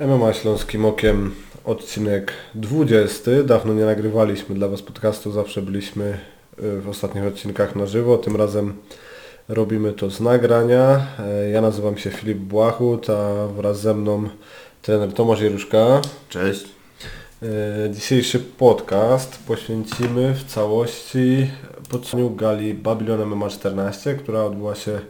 [0.00, 1.34] MMA Śląskim Okiem,
[1.64, 3.30] odcinek 20.
[3.44, 6.18] Dawno nie nagrywaliśmy dla Was podcastu, zawsze byliśmy
[6.62, 8.18] y, w ostatnich odcinkach na żywo.
[8.18, 8.74] Tym razem
[9.48, 11.06] robimy to z nagrania.
[11.18, 14.28] E, Ja nazywam się Filip Błachut, a wraz ze mną
[14.82, 16.00] trener Tomasz Jeruszka.
[16.28, 16.64] Cześć.
[17.42, 17.46] E,
[17.90, 21.50] Dzisiejszy podcast poświęcimy w całości
[21.88, 25.00] podsumowaniu gali Babylon MMA 14, która odbyła się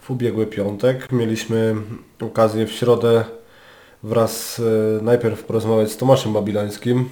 [0.00, 1.12] w ubiegły piątek.
[1.12, 1.74] Mieliśmy
[2.20, 3.24] okazję w środę
[4.02, 4.60] wraz
[5.00, 7.08] e, najpierw porozmawiać z Tomaszem Babilańskim,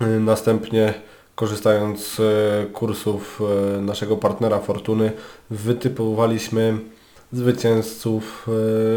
[0.00, 0.94] e, następnie
[1.34, 3.42] korzystając z e, kursów
[3.80, 5.12] naszego partnera Fortuny
[5.50, 6.78] wytypowaliśmy
[7.32, 8.46] zwycięzców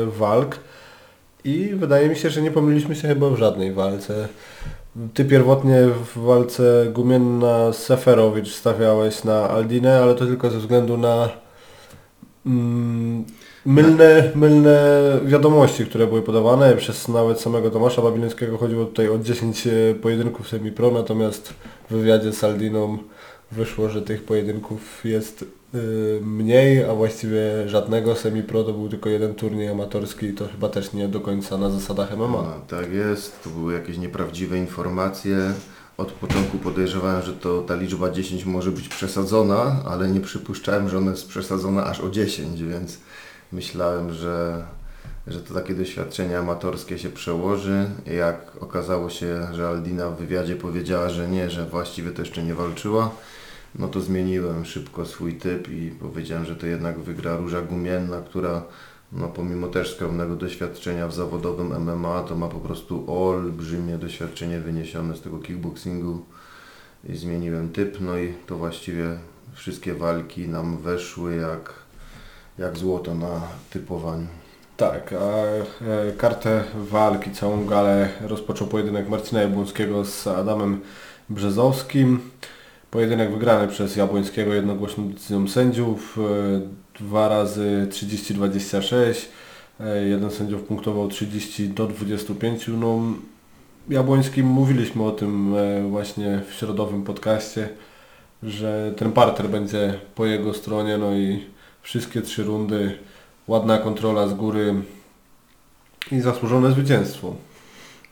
[0.08, 0.60] walk
[1.44, 4.28] i wydaje mi się, że nie pomyliliśmy się chyba w żadnej walce.
[5.14, 11.30] Ty pierwotnie w walce Gumienna Seferowicz stawiałeś na Aldinę, ale to tylko ze względu na
[12.46, 13.26] mm,
[13.70, 14.80] mylne, mylne
[15.26, 18.58] wiadomości, które były podawane przez nawet samego Tomasza Babileckiego.
[18.58, 19.68] Chodziło tutaj o 10
[20.02, 21.54] pojedynków semi-pro, natomiast
[21.90, 22.98] w wywiadzie z Aldiną
[23.52, 25.78] wyszło, że tych pojedynków jest y,
[26.22, 30.94] mniej, a właściwie żadnego semi-pro, to był tylko jeden turniej amatorski i to chyba też
[30.94, 32.28] nie do końca na zasadach MMA.
[32.28, 35.54] No, tak jest, to były jakieś nieprawdziwe informacje.
[35.98, 40.98] Od początku podejrzewałem, że to ta liczba 10 może być przesadzona, ale nie przypuszczałem, że
[40.98, 42.98] ona jest przesadzona aż o 10, więc
[43.52, 44.66] myślałem, że,
[45.28, 47.90] że to takie doświadczenie amatorskie się przełoży.
[48.06, 52.56] Jak okazało się, że Aldina w wywiadzie powiedziała, że nie, że właściwie to jeszcze nie
[52.56, 53.12] walczyła,
[53.76, 58.64] no to zmieniłem szybko swój typ i powiedziałem, że to jednak wygra Róża Gumienna, która
[59.12, 65.16] no pomimo też skromnego doświadczenia w zawodowym MMA, to ma po prostu olbrzymie doświadczenie wyniesione
[65.16, 66.26] z tego kickboxingu
[67.10, 69.18] i zmieniłem typ, no i to właściwie
[69.54, 71.74] wszystkie walki nam weszły jak,
[72.60, 74.28] jak złoto na typowaniu.
[74.78, 75.26] Tak, a
[75.86, 80.82] e, kartę walki, całą galę rozpoczął pojedynek Marcina Jabłońskiego z Adamem
[81.30, 82.20] Brzezowskim.
[82.92, 86.18] Pojedynek wygrany przez Jabłońskiego jednogłośną decyzją sędziów.
[86.18, 89.26] e, Dwa razy 30-26.
[89.80, 92.68] e, Jeden sędziów punktował 30 do 25.
[92.68, 93.00] No,
[93.90, 95.56] Jabłońskim mówiliśmy o tym
[95.90, 97.70] właśnie w środowym podcaście,
[98.44, 101.46] że ten parter będzie po jego stronie, no i
[101.82, 102.98] wszystkie trzy rundy,
[103.48, 104.76] ładna kontrola z góry
[106.12, 107.36] i zasłużone zwycięstwo.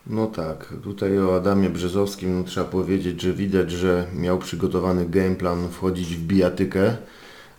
[0.07, 5.35] No tak, tutaj o Adamie Brzezowskim no, trzeba powiedzieć, że widać, że miał przygotowany game
[5.35, 6.97] plan wchodzić w bijatykę.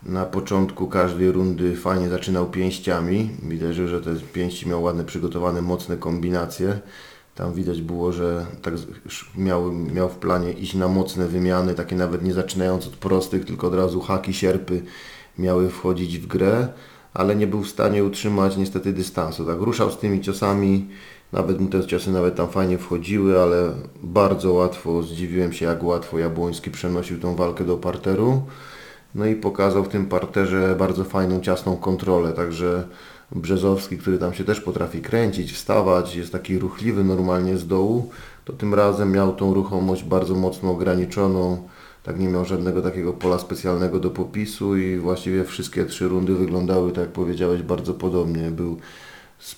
[0.02, 3.30] Na początku każdej rundy fajnie zaczynał pięściami.
[3.42, 6.78] Widać, że- te pięści miał ładne przygotowane, mocne kombinacje.
[7.34, 8.74] Tam widać było, że tak
[9.36, 13.66] miał, miał w planie iść na mocne wymiany, takie nawet nie zaczynając od prostych, tylko
[13.66, 14.82] od razu haki, sierpy
[15.38, 16.68] miały wchodzić w grę,
[17.14, 19.44] ale nie był w stanie utrzymać niestety dystansu.
[19.44, 20.86] Tak ruszał z tymi ciosami,
[21.32, 23.72] nawet mu te ciosy nawet tam fajnie wchodziły, ale
[24.02, 28.42] bardzo łatwo, zdziwiłem się jak łatwo Jabłoński przenosił tą walkę do parteru.
[29.14, 32.84] No i pokazał w tym parterze bardzo fajną, ciasną kontrolę, także
[33.32, 38.10] Brzezowski, który tam się też potrafi kręcić, wstawać, jest taki ruchliwy normalnie z dołu,
[38.44, 41.68] to tym razem miał tą ruchomość bardzo mocno ograniczoną,
[42.02, 46.92] tak nie miał żadnego takiego pola specjalnego do popisu i właściwie wszystkie trzy rundy wyglądały,
[46.92, 48.50] tak jak powiedziałeś, bardzo podobnie.
[48.50, 48.76] Był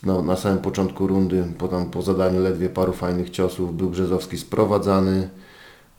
[0.03, 4.39] na, na samym początku rundy, po, tam, po zadaniu ledwie paru fajnych ciosów, był Brzezowski
[4.39, 5.29] sprowadzany,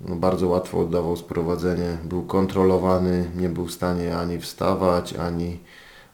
[0.01, 5.59] no, bardzo łatwo oddawał sprowadzenie, był kontrolowany, nie był w stanie ani wstawać, ani,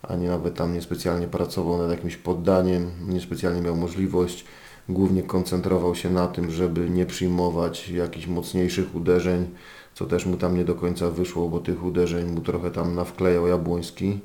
[0.03, 4.45] ani nawet tam niespecjalnie pracował nad jakimś poddaniem, niespecjalnie miał możliwość.
[4.89, 9.47] Głównie koncentrował się na tym, żeby nie przyjmować jakichś mocniejszych uderzeń,
[9.97, 13.47] co też mu tam nie do końca wyszło, bo tych uderzeń mu trochę tam nawklejał
[13.47, 14.19] Jabłoński.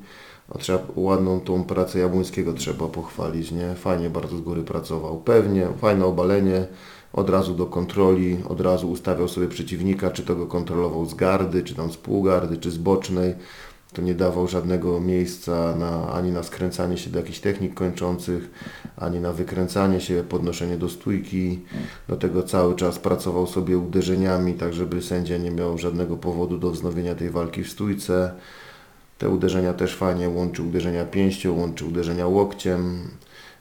[0.54, 3.74] A trzeba, ładną tą pracę Jabłońskiego trzeba pochwalić, nie?
[3.74, 5.18] Fajnie bardzo z góry pracował.
[5.18, 6.66] Pewnie, fajne obalenie,
[7.12, 11.62] od razu do kontroli, od razu ustawiał sobie przeciwnika, czy to go kontrolował z gardy,
[11.62, 13.34] czy tam z półgardy, czy z bocznej.
[13.92, 18.50] To nie dawał żadnego miejsca na, ani na skręcanie się do jakichś technik kończących,
[18.96, 21.60] ani na wykręcanie się, podnoszenie do stójki.
[22.08, 26.70] Do tego cały czas pracował sobie uderzeniami, tak żeby sędzia nie miał żadnego powodu do
[26.70, 28.32] wznowienia tej walki w stójce.
[29.18, 33.08] Te uderzenia też fajnie łączy uderzenia pięścią, łączy uderzenia łokciem.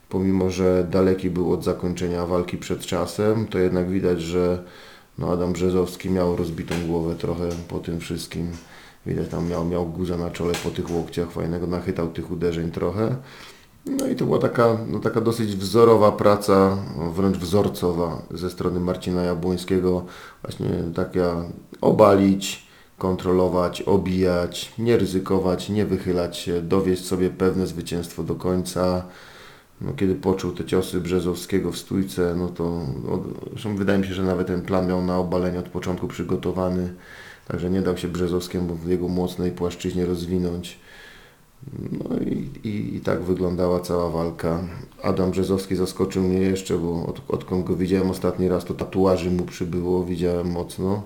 [0.10, 4.64] Pomimo, że daleki był od zakończenia walki przed czasem, to jednak widać, że
[5.18, 8.52] no Adam Brzezowski miał rozbitą głowę trochę po tym wszystkim.
[9.06, 13.16] Widać tam miał, miał guza na czole po tych łokciach, fajnego nachytał tych uderzeń trochę.
[13.86, 16.78] No i to była taka, no taka dosyć wzorowa praca,
[17.16, 20.06] wręcz wzorcowa ze strony Marcina Jabłońskiego.
[20.42, 21.46] Właśnie taka
[21.82, 22.68] obalić,
[22.98, 29.04] kontrolować, obijać, nie ryzykować, nie wychylać się, dowieść sobie pewne zwycięstwo do końca.
[29.82, 32.82] no, kiedy poczuł te ciosy Brzezowskiego w stójce, no to
[33.12, 33.22] od,
[33.76, 36.94] wydaje mi się, że nawet ten plan miał na obalenie od początku przygotowany,
[37.48, 40.80] także nie dał się Brzezowskiemu w jego mocnej płaszczyźnie rozwinąć.
[41.92, 44.64] No i, i, i tak wyglądała cała walka.
[45.04, 49.44] Adam Brzezowski zaskoczył mnie jeszcze, bo od, odkąd go widziałem ostatni raz, to tatuaży mu
[49.44, 51.04] przybyło, widziałem mocno,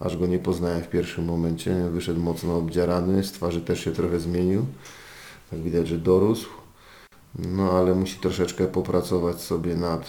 [0.00, 1.88] aż go nie poznałem w pierwszym momencie.
[1.92, 4.66] Wyszedł mocno obdzierany, z twarzy też się trochę zmienił.
[5.50, 6.48] Tak widać, że dorósł.
[7.38, 10.08] No ale musi troszeczkę popracować sobie nad,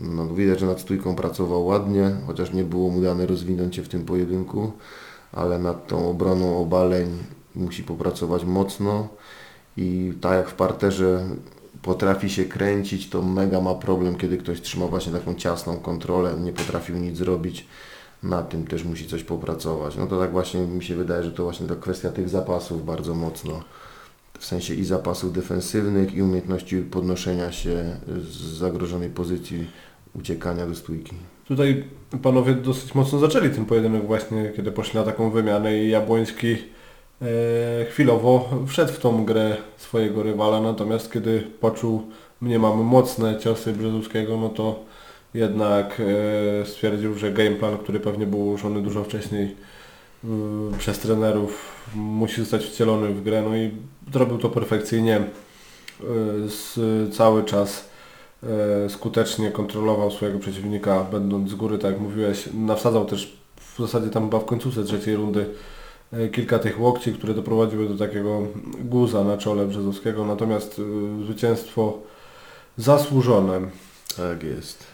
[0.00, 3.88] no, widać, że nad stójką pracował ładnie, chociaż nie było mu dane rozwinąć się w
[3.88, 4.72] tym pojedynku,
[5.32, 7.18] ale nad tą obroną obaleń
[7.54, 9.08] musi popracować mocno
[9.76, 11.26] i tak jak w parterze
[11.82, 16.52] potrafi się kręcić, to mega ma problem, kiedy ktoś trzyma właśnie taką ciasną kontrolę, nie
[16.52, 17.66] potrafił nic zrobić.
[18.22, 19.96] Na tym też musi coś popracować.
[19.96, 23.14] No to tak właśnie mi się wydaje, że to właśnie to kwestia tych zapasów bardzo
[23.14, 23.60] mocno.
[24.44, 29.66] W sensie i zapasów defensywnych i umiejętności podnoszenia się z zagrożonej pozycji,
[30.14, 31.12] uciekania do stójki.
[31.48, 31.84] Tutaj
[32.22, 37.26] panowie dosyć mocno zaczęli ten pojedynek właśnie, kiedy poszli na taką wymianę i Jabłoński e,
[37.90, 42.02] chwilowo wszedł w tą grę swojego rywala, natomiast kiedy poczuł,
[42.40, 44.84] mnie mamy mocne ciosy Brzezowskiego, no to
[45.34, 46.00] jednak
[46.62, 49.56] e, stwierdził, że game plan, który pewnie był ułożony dużo wcześniej
[50.78, 53.70] przez trenerów, musi zostać wcielony w grę, no i
[54.12, 55.20] zrobił to perfekcyjnie.
[56.00, 57.88] Y, cały czas
[58.42, 64.10] e, skutecznie kontrolował swojego przeciwnika, będąc z góry, tak jak mówiłeś, nawsadzał też w zasadzie
[64.10, 65.46] tam chyba w końcówce trzeciej rundy
[66.32, 68.42] kilka tych łokci, które doprowadziły do takiego
[68.80, 71.98] guza na czole Brzezowskiego, natomiast y, zwycięstwo
[72.76, 73.60] zasłużone.
[74.16, 74.84] Tak jest.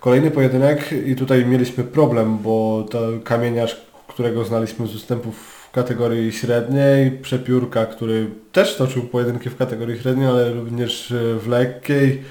[0.00, 6.32] Kolejny pojedynek i tutaj mieliśmy problem, bo to kamieniarz, którego znaliśmy z ustępów w kategorii
[6.32, 12.22] średniej, przepiórka, który też toczył pojedynki w kategorii średniej, ale również e, w lekkiej.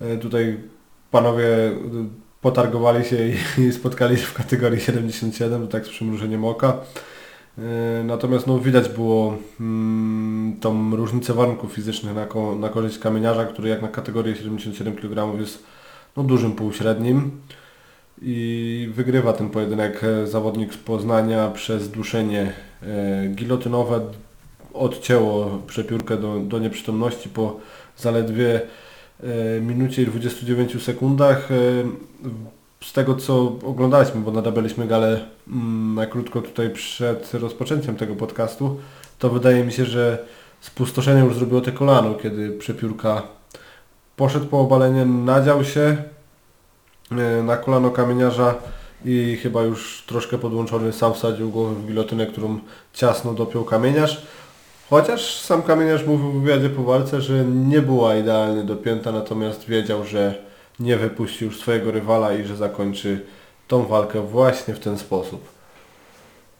[0.00, 0.58] E, Tutaj
[1.10, 1.72] panowie e,
[2.40, 3.16] potargowali się
[3.58, 6.76] i- spotkali się w kategorii 77, to tak z przymrużeniem oka.
[8.04, 13.68] Natomiast no, widać było mm, tą różnicę warunków fizycznych na, ko- na korzyść kamieniarza, który
[13.68, 15.64] jak na kategorię 77 kg jest
[16.16, 17.30] no, dużym półśrednim
[18.22, 24.00] i wygrywa ten pojedynek e, zawodnik z Poznania przez duszenie e, gilotynowe.
[24.74, 27.60] Odcięło przepiórkę do, do nieprzytomności po
[27.96, 28.60] zaledwie
[29.22, 31.48] e, minucie i 29 sekundach.
[32.84, 38.80] Z tego co oglądaliśmy, bo nadabaliśmy galę mm, na krótko tutaj przed rozpoczęciem tego podcastu,
[39.18, 40.18] to wydaje mi się, że
[40.60, 43.22] spustoszenie już zrobiło te kolano, kiedy przepiórka
[44.16, 45.96] poszedł po obalenie, nadział się
[47.42, 48.54] na kolano kamieniarza
[49.04, 52.58] i chyba już troszkę podłączony sam wsadził głowę w gilotynę, którą
[52.92, 54.26] ciasno dopiął kamieniarz.
[54.90, 60.04] Chociaż sam kamieniarz mówił w wywiadzie po walce, że nie była idealnie dopięta, natomiast wiedział,
[60.04, 60.34] że
[60.80, 63.26] nie wypuści już swojego rywala i że zakończy
[63.68, 65.48] tą walkę właśnie w ten sposób.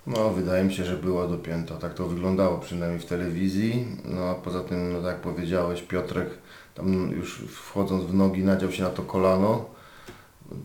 [0.07, 1.77] No, wydaje mi się, że była dopięta.
[1.77, 3.87] Tak to wyglądało przynajmniej w telewizji.
[4.05, 6.29] No a poza tym, no tak jak powiedziałeś, Piotrek
[6.75, 9.78] tam już wchodząc w nogi nadział się na to kolano.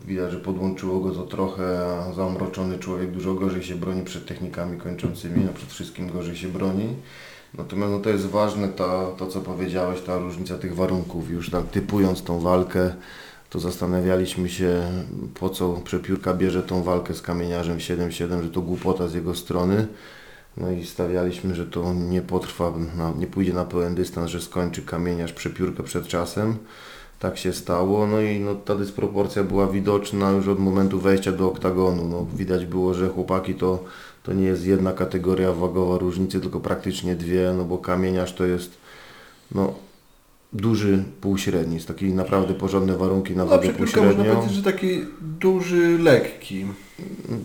[0.06, 4.78] Widać, że podłączyło go to trochę, a zamroczony człowiek dużo gorzej się broni przed technikami
[4.78, 6.96] kończącymi, no przed wszystkim gorzej się broni.
[7.58, 11.30] Natomiast no, to jest ważne to, to, co powiedziałeś, ta różnica tych warunków.
[11.30, 12.94] Już tak typując tą walkę,
[13.50, 14.82] to zastanawialiśmy się,
[15.34, 19.86] po co przepiórka bierze tą walkę z kamieniarzem 7-7, że to głupota z jego strony.
[20.56, 22.72] No i stawialiśmy, że to nie potrwa,
[23.18, 26.56] nie pójdzie na pełen dystans, że skończy kamieniarz przepiórkę przed czasem.
[27.24, 31.48] Tak się stało, no i no, ta dysproporcja była widoczna już od momentu wejścia do
[31.48, 32.08] oktagonu.
[32.08, 33.84] No, widać było, że chłopaki to,
[34.22, 38.70] to nie jest jedna kategoria wagowa różnicy, tylko praktycznie dwie, no bo kamieniarz to jest
[39.54, 39.74] no,
[40.54, 44.48] duży półśredni, z takiej naprawdę porządne warunki na wagę półśrednią.
[44.48, 46.66] że taki duży, lekki.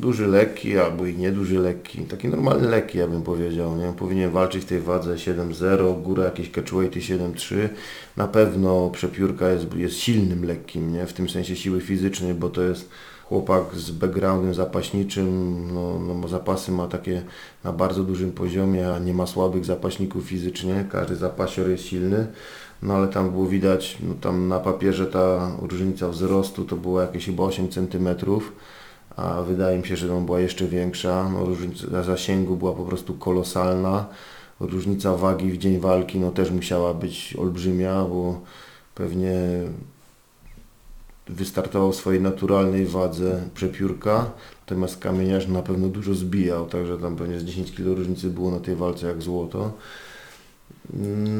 [0.02, 3.94] Duży lekki albo i nieduży lekki, taki normalny lekki ja bym powiedział, nie?
[3.98, 7.70] Powinien walczyć w tej wadze 7-0, góra jakieś catchweighty 7-3.
[8.18, 11.06] Na pewno przepiórka jest, jest silnym lekkim, nie?
[11.06, 12.90] W tym sensie siły fizycznej, bo to jest
[13.30, 15.28] chłopak z backgroundem zapaśniczym,
[15.74, 17.22] no, no zapasy ma takie
[17.64, 22.28] na bardzo dużym poziomie, a nie ma słabych zapaśników fizycznie, każdy zapasior jest silny.
[22.84, 27.26] No ale tam było widać, no tam na papierze ta różnica wzrostu to było jakieś
[27.26, 28.52] chyba 8 centymetrów
[29.20, 31.30] a wydaje mi się, że ona była jeszcze większa.
[31.30, 34.06] No, różnica zasięgu była po prostu kolosalna.
[34.60, 38.42] Różnica wagi w dzień walki no, też musiała być olbrzymia, bo
[38.96, 39.34] pewnie
[41.28, 44.32] wystartował w swojej naturalnej wadze przepiórka,
[44.62, 48.60] natomiast kamieniarz na pewno dużo zbijał, także tam pewnie z 10 kg różnicy było na
[48.60, 49.72] tej walce jak złoto.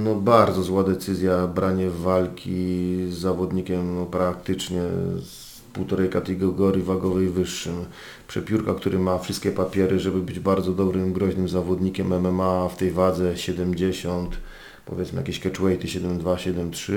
[0.04, 4.82] No bardzo zła decyzja, branie walki z zawodnikiem no, praktycznie
[5.22, 7.86] z półtorej kategorii wagowej wyższym.
[8.28, 13.38] Przepiórka, który ma wszystkie papiery, żeby być bardzo dobrym, groźnym zawodnikiem MMA w tej wadze
[13.38, 14.38] 70,
[14.86, 16.94] powiedzmy jakieś catchweighty 7.2, 7.3.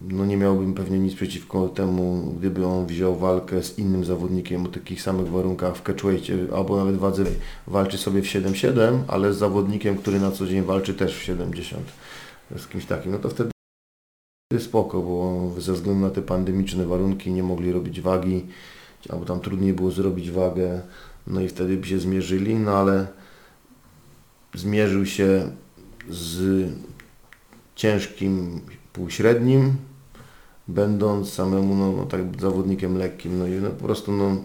[0.00, 4.68] No nie miałbym pewnie nic przeciwko temu, gdyby on wziął walkę z innym zawodnikiem o
[4.68, 7.24] takich samych warunkach w catchweightie, albo nawet wadze
[7.66, 11.82] walczy sobie w 7.7, ale z zawodnikiem, który na co dzień walczy też w 70.
[12.56, 13.50] Z kimś takim, no to wtedy
[14.58, 18.46] spoko, bo ze względu na te pandemiczne warunki nie mogli robić wagi,
[19.08, 20.80] albo tam trudniej było zrobić wagę,
[21.26, 23.06] no i wtedy by się zmierzyli, no ale
[24.54, 25.50] zmierzył się
[26.08, 26.68] z
[27.74, 28.60] ciężkim
[28.94, 29.76] półśrednim,
[30.68, 34.36] będąc samemu no, no, tak zawodnikiem lekkim, no i no, po prostu no,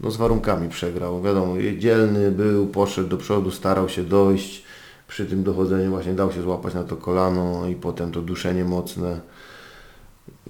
[0.00, 1.22] no z warunkami przegrał.
[1.22, 4.64] Wiadomo, dzielny był, poszedł do przodu, starał się dojść.
[5.08, 9.20] Przy tym dochodzeniu właśnie dał się złapać na to kolano i potem to duszenie mocne.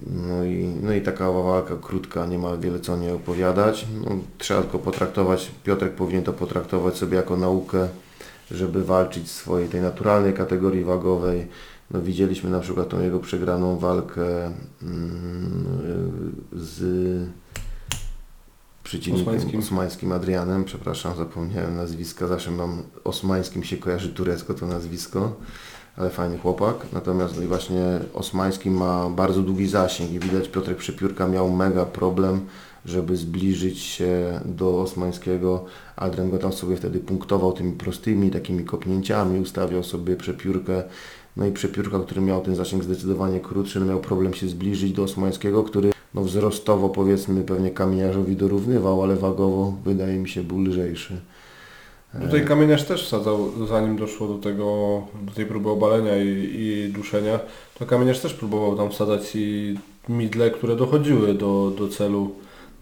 [0.06, 3.86] No i, no i taka walka krótka, nie ma wiele co nie opowiadać.
[4.04, 7.88] No, trzeba tylko potraktować, Piotrek powinien to potraktować sobie jako naukę,
[8.50, 11.46] żeby walczyć w swojej tej naturalnej kategorii wagowej.
[11.94, 14.26] No, widzieliśmy na przykład tą jego przegraną walkę
[14.82, 17.28] mm, z
[18.84, 19.60] przeciwnikiem Osmańskim.
[19.60, 25.36] osmańskim Adrianem, przepraszam, zapomniałem nazwiska, zawsze mam osmańskim się kojarzy turecko to nazwisko,
[25.96, 26.76] ale fajny chłopak.
[26.92, 31.84] Natomiast no i właśnie osmański ma bardzo długi zasięg i widać Piotrek Przepiórka miał mega
[31.84, 32.40] problem,
[32.84, 35.64] żeby zbliżyć się do osmańskiego.
[35.96, 40.84] Adrian go tam sobie wtedy punktował tymi prostymi takimi kopnięciami, ustawiał sobie Przepiórkę.
[41.36, 45.02] No i Przepiórka, który miał ten zasięg zdecydowanie krótszy, no miał problem się zbliżyć do
[45.02, 51.20] osmańskiego, który no wzrostowo powiedzmy pewnie kamieniarzowi dorównywał, ale wagowo wydaje mi się był lżejszy.
[52.22, 57.40] Tutaj kamieniarz też wsadzał, zanim doszło do tego, do tej próby obalenia i, i duszenia,
[57.78, 62.30] to kamieniarz też próbował tam wsadzać i midle, które dochodziły do, do celu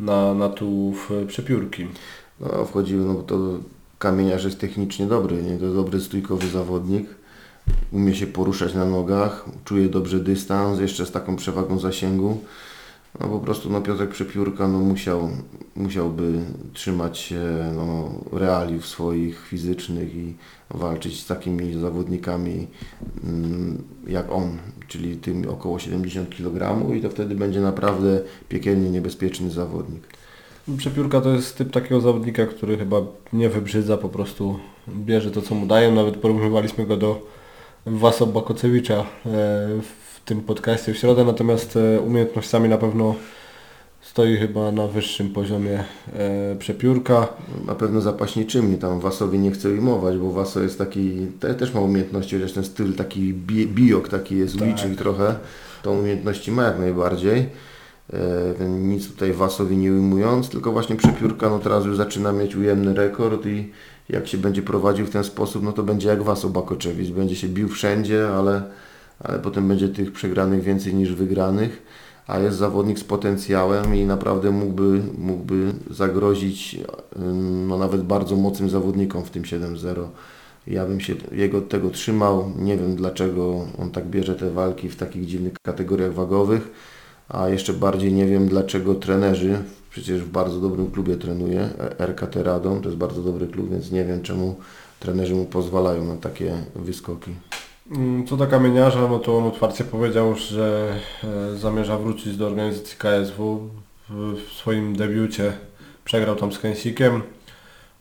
[0.01, 1.87] na, na tułów e, przepiórki.
[2.41, 3.39] No wchodziły, no bo to
[3.99, 5.59] kamieniarz jest technicznie dobry, nie?
[5.59, 7.07] To dobry stójkowy zawodnik.
[7.93, 12.41] Umie się poruszać na nogach, czuje dobrze dystans, jeszcze z taką przewagą zasięgu.
[13.21, 15.31] No po prostu no Piotrek Przepiórka no musiał,
[15.77, 16.39] musiałby
[16.73, 17.41] trzymać się
[17.77, 20.35] no, realiów swoich fizycznych i
[20.71, 22.67] walczyć z takimi zawodnikami
[23.25, 29.51] mm, jak on, czyli tym około 70 kg i to wtedy będzie naprawdę piekielnie niebezpieczny
[29.51, 30.03] zawodnik.
[30.77, 32.97] Przepiórka to jest typ takiego zawodnika, który chyba
[33.33, 35.95] nie wybrzydza, po prostu bierze to co mu dają.
[35.95, 37.27] Nawet porównywaliśmy go do
[37.87, 39.05] Waso Bakocewicza e,
[39.83, 43.15] w tym podcaście w środę, natomiast e, umiejętnościami na pewno
[44.01, 47.29] stoi chyba na wyższym poziomie e, Przepiórka.
[47.67, 51.81] Na pewno zapaśniczymi, tam Wasowi nie chcę ujmować, bo Waso jest taki, te, też ma
[51.81, 54.97] umiejętności, chociaż ten styl taki bi, biok, taki jest Tak.
[54.99, 55.35] trochę,
[55.83, 57.47] to umiejętności ma jak najbardziej.
[58.13, 62.95] E, nic tutaj Wasowi nie ujmując, tylko właśnie Przepiórka no teraz już zaczyna mieć ujemny
[62.95, 63.71] rekord i
[64.09, 67.49] jak się będzie prowadził w ten sposób, no to będzie jak Waso Bakoczewicz, będzie się
[67.49, 68.63] bił wszędzie, ale,
[69.21, 71.83] ale potem będzie tych przegranych więcej niż wygranych
[72.27, 76.81] a jest zawodnik z potencjałem i naprawdę mógłby, mógłby zagrozić
[77.69, 80.07] no, nawet bardzo mocnym zawodnikom w tym 7-0.
[80.67, 82.53] Ja bym się jego tego trzymał.
[82.59, 86.71] Nie wiem dlaczego on tak bierze te walki w takich dziwnych kategoriach wagowych,
[87.29, 92.43] a jeszcze bardziej nie wiem dlaczego trenerzy, przecież w bardzo dobrym klubie trenuje, e, RKT
[92.43, 94.57] Radom, to jest bardzo dobry klub, więc nie wiem czemu
[95.01, 97.31] trenerzy mu pozwalają na takie wyskoki.
[97.91, 100.95] Mm, Co do kamieniarza, no to on otwarcie powiedział, że
[101.25, 103.69] e, zamierza wrócić do organizacji KSW.
[104.09, 105.53] W, w swoim debiucie
[106.05, 107.23] przegrał tam z Kęsikiem,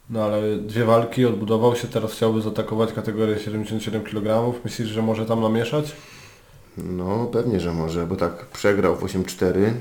[0.10, 4.60] no ale dwie walki, odbudował się, teraz chciałby zaatakować kategorię 77 kg.
[4.64, 5.96] Myślisz, że może tam namieszać?
[6.78, 9.72] No pewnie, że może, bo tak przegrał w 8-4,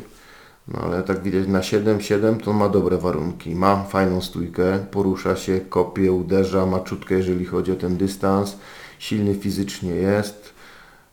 [0.70, 3.54] no ale tak widać na 7-7 to ma dobre warunki.
[3.54, 8.56] Ma fajną stójkę, porusza się, kopie, uderza, ma czutkę jeżeli chodzi o ten dystans,
[8.98, 10.54] silny fizycznie jest,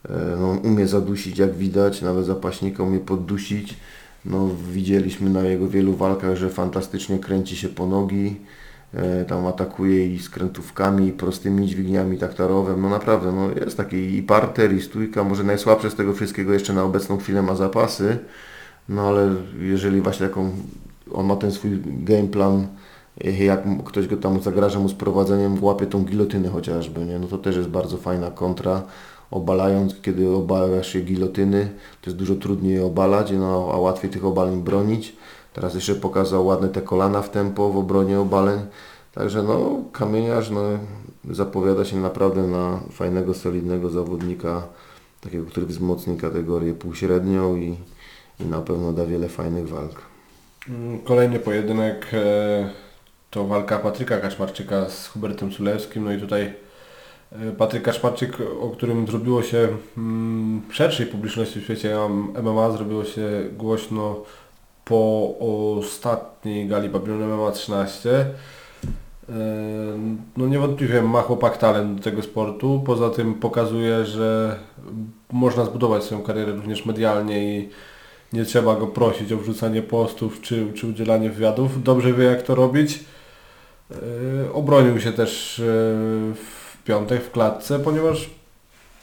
[0.10, 3.78] e, no, umie zadusić jak widać, nawet zapaśnika umie poddusić.
[4.26, 8.36] No, widzieliśmy na jego wielu walkach, że fantastycznie kręci się po nogi,
[8.94, 14.24] e, tam atakuje i skrętówkami, i prostymi dźwigniami taktarowem, no naprawdę, no jest taki i
[14.24, 18.18] parter, i stójka, może najsłabsze z tego wszystkiego jeszcze na obecną chwilę ma zapasy,
[18.89, 20.51] no ale jeżeli właśnie taką,
[21.13, 22.67] on ma ten swój game plan,
[23.25, 27.20] eh, jak ktoś go tam zagraża mu z prowadzeniem, łapie tą gilotynę chociażby, nie?
[27.20, 28.84] no to też jest bardzo fajna kontra,
[29.32, 31.70] obalając, kiedy obalasz się gilotyny,
[32.01, 35.15] to jest dużo trudniej obalać, no, a łatwiej tych obaleń bronić.
[35.53, 38.60] Teraz jeszcze pokazał ładne te kolana w tempo w obronie obaleń.
[39.13, 40.62] Także no, kamieniarz no,
[41.32, 44.63] zapowiada się naprawdę na fajnego, solidnego zawodnika,
[45.22, 47.77] takiego, który wzmocni kategorię półśrednią i,
[48.39, 50.01] i na pewno da wiele fajnych walk.
[50.70, 52.70] Mm, Kolejny pojedynek e,
[53.32, 56.06] to walka Patryka Kaczmarczyka z Hubertem Sulewskim.
[56.06, 56.53] No i tutaj
[57.32, 59.67] e, Patryk Kaczmarczyk, o którym zrobiło się
[59.98, 61.98] mm, w szerszej publiczności w świecie
[62.44, 64.24] MMA, zrobiło się głośno
[64.86, 65.34] po
[65.79, 68.10] ostatniej gali Babylon MMA 13.
[68.10, 69.34] E,
[70.38, 72.84] No niewątpliwie ma chłopak talent do tego sportu.
[72.86, 74.60] Poza tym pokazuje, że
[75.32, 77.70] można zbudować swoją karierę również medialnie i
[78.34, 81.84] nie trzeba go prosić o wrzucanie postów czy, czy udzielanie wywiadów.
[81.84, 83.00] Dobrze wie jak to robić.
[83.89, 83.98] Yy,
[84.53, 85.65] obronił się też yy,
[86.36, 88.29] w piątek w klatce, ponieważ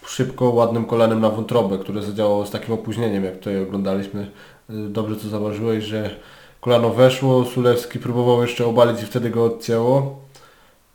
[0.06, 4.30] szybko, ładnym kolanem na wątrobę, które zadziałało z takim opóźnieniem, jak tutaj oglądaliśmy.
[4.68, 6.10] Yy, Dobrze to zauważyłeś, że
[6.60, 10.18] kolano weszło, Sulewski próbował jeszcze obalić i wtedy go odcięło.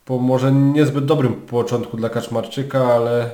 [0.06, 3.32] Po może niezbyt dobrym początku dla Kaczmarczyka, ale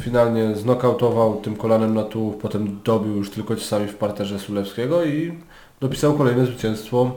[0.00, 5.38] Finalnie znokautował tym kolanem na tułów, potem dobił już tylko ciosami w parterze Sulewskiego i
[5.80, 7.10] dopisał kolejne zwycięstwo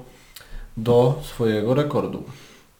[0.78, 2.24] do swojego rekordu.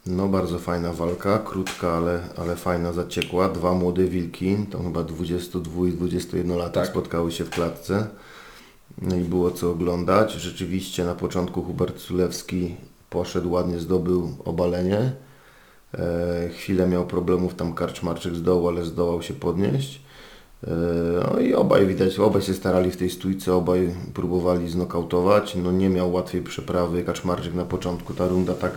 [0.06, 3.50] No bardzo fajna walka, krótka, ale, ale fajna, zaciekła.
[3.50, 6.88] Dwa młode wilki, to chyba 22 i 21 lat Tak.
[6.88, 8.08] spotkały się w klatce.
[9.02, 10.32] No i było co oglądać.
[10.32, 12.76] Rzeczywiście na początku Hubert Sulewski
[13.10, 15.12] poszedł, ładnie zdobył obalenie.
[15.98, 20.02] E, chwilę miał problemów tam Karczmarczyk z dołu, ale zdołał się podnieść.
[20.68, 20.72] E,
[21.32, 25.56] no i obaj widać, obaj się starali w tej stójce, obaj próbowali znokautować.
[25.56, 28.14] No nie miał łatwej przeprawy Kaczmarczyk na początku.
[28.14, 28.72] Ta runda tak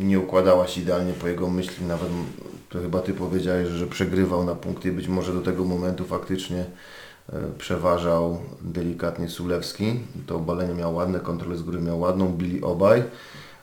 [0.00, 1.86] nie układała się idealnie po jego myśli.
[1.86, 2.08] Nawet
[2.68, 6.64] to chyba Ty powiedziałeś, że przegrywał na punkty i być może do tego momentu faktycznie
[7.32, 10.00] e, przeważał delikatnie Sulewski.
[10.26, 13.02] To obalenie miał ładne, kontrolę z góry miał ładną, bili obaj.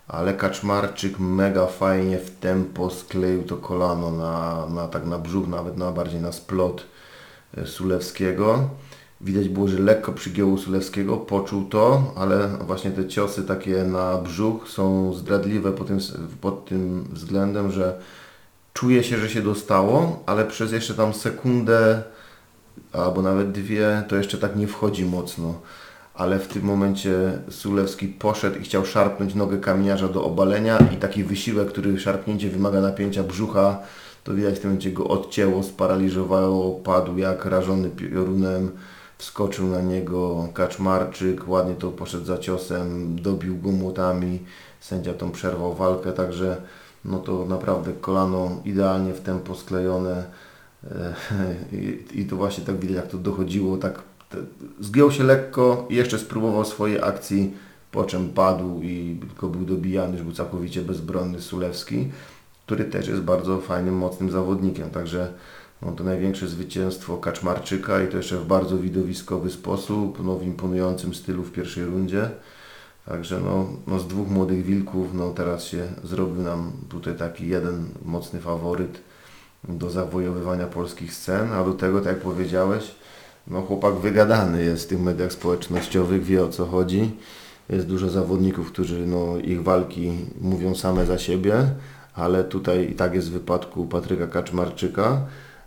[0.10, 5.78] Ale Kaczmarczyk mega fajnie w tempo skleił to kolano na, na tak na brzuch, nawet
[5.78, 6.86] na bardziej na splot
[7.58, 8.70] e, Sulewskiego.
[9.22, 14.68] Widać było, że lekko przygięło Sulewskiego, poczuł to, ale właśnie te ciosy takie na brzuch
[14.68, 16.00] są zdradliwe pod tym,
[16.42, 18.00] pod tym względem, że
[18.74, 22.04] czuje się, że się dostało, ale przez jeszcze tam sekundę
[22.94, 25.54] albo nawet dwie to jeszcze tak nie wchodzi mocno.
[26.20, 31.24] Ale w tym momencie Sulewski poszedł i chciał szarpnąć nogę kamieniarza do obalenia i taki
[31.24, 33.80] wysiłek, który szarpnięcie wymaga napięcia brzucha,
[34.24, 38.72] to widać w tym momencie go odcięło, sparaliżowało, padł jak rażony piorunem,
[39.18, 44.40] wskoczył na niego Kaczmarczyk, ładnie to poszedł za ciosem, dobił go młotami,
[44.80, 46.58] sędzia tą przerwał walkę, także
[47.06, 50.24] no to naprawdę kolano idealnie w tempo sklejone.
[50.84, 51.14] E,
[52.16, 54.09] i, to właśnie tak widać jak to dochodziło, tak
[54.80, 57.54] zgiął się lekko jeszcze spróbował swojej akcji,
[57.92, 62.08] po czym padł i tylko był dobijany, już był całkowicie bezbronny Sulewski,
[62.66, 65.34] który też jest bardzo fajnym, mocnym zawodnikiem, także
[65.82, 71.14] no, to największe zwycięstwo Kaczmarczyka i to jeszcze w bardzo widowiskowy sposób, no, w imponującym
[71.14, 72.30] stylu w pierwszej rundzie.
[73.06, 77.86] Także no, no z dwóch młodych wilków, no teraz się zrobił nam tutaj taki jeden
[78.06, 79.02] mocny faworyt
[79.70, 82.96] do zawojowywania polskich scen, a do tego, tak jak powiedziałeś,
[83.50, 87.12] no chłopak wygadany jest w tych mediach społecznościowych, wie o co chodzi.
[87.70, 91.54] Jest dużo zawodników, którzy no, ich walki mówią same za siebie,
[92.16, 95.22] ale tutaj i tak jest w wypadku Patryka Kaczmarczyka,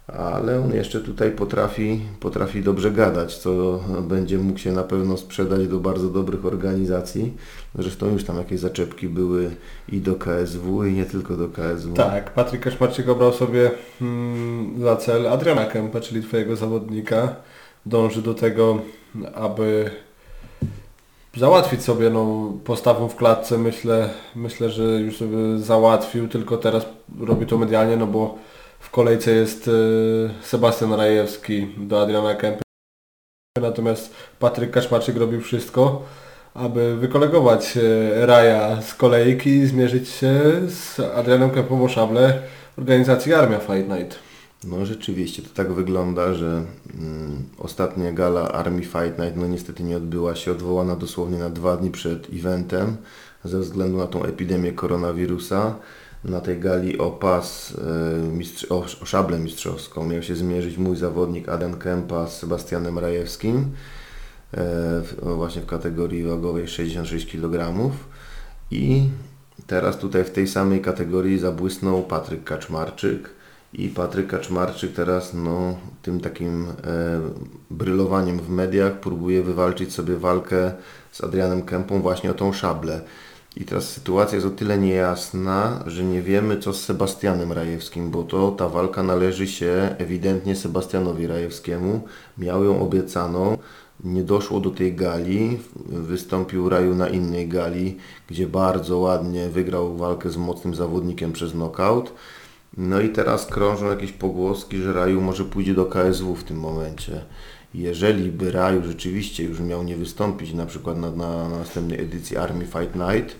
[0.06, 5.68] ale on jeszcze tutaj potrafi, potrafi dobrze gadać, co będzie mógł się na pewno sprzedać
[5.68, 7.32] do bardzo dobrych organizacji.
[7.74, 9.50] Zresztą już tam jakieś zaczepki były
[9.88, 11.94] i do KSW i nie tylko do KSW.
[11.94, 17.36] Tak, Patryk Kaczmarczyk obrał sobie mm, za cel Adriana Kempę, czyli Twojego zawodnika.
[17.86, 18.78] Dąży do tego,
[19.34, 19.90] aby
[21.36, 23.58] załatwić sobie no, postawą w klatce.
[23.58, 26.86] Myślę, myślę, że już sobie załatwił, tylko teraz
[27.20, 28.38] robi to medialnie, no bo
[28.80, 29.72] w kolejce jest e,
[30.44, 32.62] Sebastian Rajewski do Adriana Kempy.
[33.60, 36.02] Natomiast Patryk Kaczmarczyk robił wszystko,
[36.54, 42.42] aby wykolegować e, Raja z kolejki i zmierzyć się z Adrianem Kempą o szable
[42.78, 44.31] organizacji Armia Fight Night.
[44.64, 49.96] No rzeczywiście, to tak wygląda, że mm, ostatnia gala Army Fight Night no niestety nie
[49.96, 52.96] odbyła się, odwołana dosłownie na dwa dni przed eventem
[53.44, 55.74] ze względu na tą epidemię koronawirusa.
[56.24, 57.74] Na tej gali o pas,
[58.68, 63.56] e, o, o szablę mistrzowską miał się zmierzyć mój zawodnik Adam Kempa z Sebastianem Rajewskim
[63.56, 63.66] e,
[65.00, 67.90] w, właśnie w kategorii wagowej 66 kg
[68.70, 69.08] i
[69.66, 73.41] teraz tutaj w tej samej kategorii zabłysnął Patryk Kaczmarczyk
[73.74, 76.72] i Patryk Kaczmarczyk teraz no, tym takim e,
[77.70, 80.72] brylowaniem w mediach próbuje wywalczyć sobie walkę
[81.12, 83.00] z Adrianem Kępą właśnie o tą szablę.
[83.56, 88.22] I teraz sytuacja jest o tyle niejasna, że nie wiemy co z Sebastianem Rajewskim, bo
[88.22, 92.00] to ta walka należy się ewidentnie Sebastianowi Rajewskiemu.
[92.38, 93.58] Miał ją obiecaną,
[94.04, 97.96] nie doszło do tej gali, wystąpił Raju na innej gali,
[98.28, 102.12] gdzie bardzo ładnie wygrał walkę z mocnym zawodnikiem przez knockout.
[102.76, 107.24] No i teraz krążą jakieś pogłoski, że Raju może pójdzie do KSW w tym momencie.
[107.74, 112.64] Jeżeli by Raju rzeczywiście już miał nie wystąpić na przykład na, na następnej edycji Army
[112.64, 113.36] Fight Night,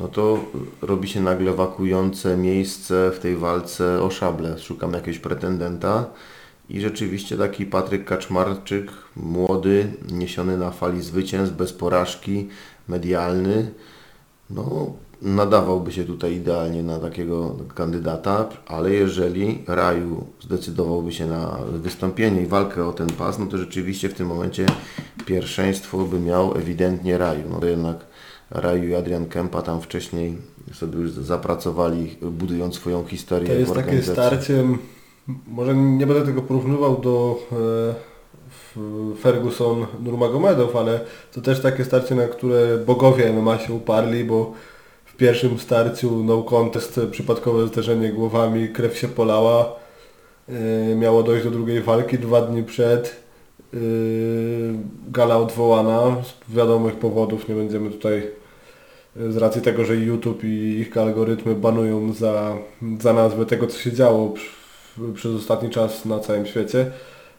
[0.00, 0.44] no to
[0.82, 4.58] robi się nagle wakujące miejsce w tej walce o szable.
[4.58, 6.06] Szukam jakiegoś pretendenta
[6.68, 12.48] i rzeczywiście taki Patryk Kaczmarczyk, młody, niesiony na fali zwycięstw, bez porażki,
[12.88, 13.70] medialny,
[14.50, 14.92] no
[15.22, 22.46] nadawałby się tutaj idealnie na takiego kandydata, ale jeżeli Raju zdecydowałby się na wystąpienie i
[22.46, 24.66] walkę o ten pas, no to rzeczywiście w tym momencie
[25.26, 27.42] pierwszeństwo by miał ewidentnie Raju.
[27.50, 27.96] No to jednak
[28.50, 30.38] Raju i Adrian Kempa tam wcześniej
[30.72, 33.48] sobie już zapracowali, budując swoją historię.
[33.48, 34.64] To jest takie starcie,
[35.46, 38.14] może nie będę tego porównywał do e,
[39.20, 41.00] Ferguson Nurmagomedow, ale
[41.32, 44.52] to też takie starcie, na które bogowie MMA się uparli, bo
[45.14, 49.72] w pierwszym starciu no contest, przypadkowe zderzenie głowami, krew się polała.
[50.48, 53.16] E, miało dojść do drugiej walki dwa dni przed.
[53.74, 53.76] E,
[55.08, 58.22] gala odwołana z wiadomych powodów, nie będziemy tutaj
[59.16, 62.56] z racji tego, że YouTube i ich algorytmy banują za,
[63.00, 64.34] za nazwę tego, co się działo
[65.14, 66.90] przez ostatni czas na całym świecie.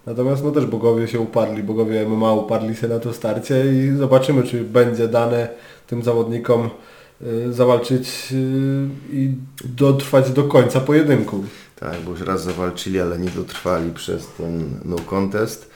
[0.05, 4.43] Natomiast no też bogowie się uparli, bogowie MMA uparli się na to starcie i zobaczymy,
[4.43, 5.47] czy będzie dane
[5.87, 6.94] tym zawodnikom y,
[7.49, 9.33] zawalczyć y, i
[9.65, 11.43] dotrwać do końca pojedynku.
[11.79, 15.69] Tak, bo już raz zawalczyli, ale nie dotrwali przez ten no contest.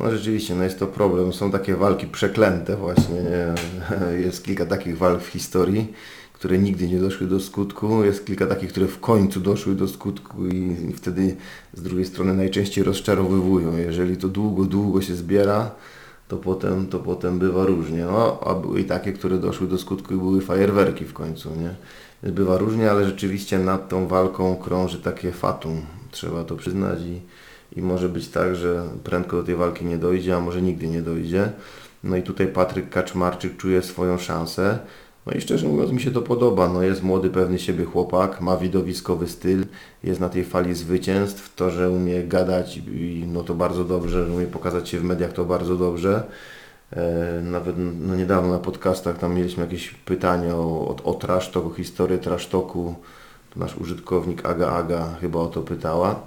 [0.00, 1.32] No rzeczywiście, no jest to problem.
[1.32, 3.14] Są takie walki przeklęte właśnie.
[3.14, 3.54] Nie?
[4.24, 5.92] Jest kilka takich walk w historii,
[6.32, 8.04] które nigdy nie doszły do skutku.
[8.04, 11.36] Jest kilka takich, które w końcu doszły do skutku i wtedy
[11.74, 13.76] z drugiej strony najczęściej rozczarowywują.
[13.76, 15.70] Jeżeli to długo, długo się zbiera,
[16.30, 18.04] to potem, to potem bywa różnie.
[18.04, 21.50] No, a były i takie, które doszły do skutku i były fajerwerki w końcu.
[21.56, 21.74] Nie?
[22.32, 25.82] Bywa różnie, ale rzeczywiście nad tą walką krąży takie fatum.
[26.10, 27.20] Trzeba to przyznać i
[27.76, 31.02] i może być tak, że prędko do tej walki nie dojdzie, a może nigdy nie
[31.02, 31.52] dojdzie.
[32.04, 34.78] No i tutaj Patryk Kaczmarczyk czuje swoją szansę.
[35.30, 36.68] No i szczerze mówiąc mi się to podoba.
[36.68, 39.64] No jest młody, pewny siebie chłopak, ma widowiskowy styl,
[40.04, 41.54] jest na tej fali zwycięstw.
[41.54, 42.80] To, że umie gadać
[43.26, 46.22] no to bardzo dobrze, że umie pokazać się w mediach to bardzo dobrze.
[46.92, 51.18] E, nawet no niedawno na podcastach tam mieliśmy jakieś pytanie o, o,
[51.64, 52.94] o historię trash To
[53.56, 56.20] nasz użytkownik Aga Aga chyba o to pytała.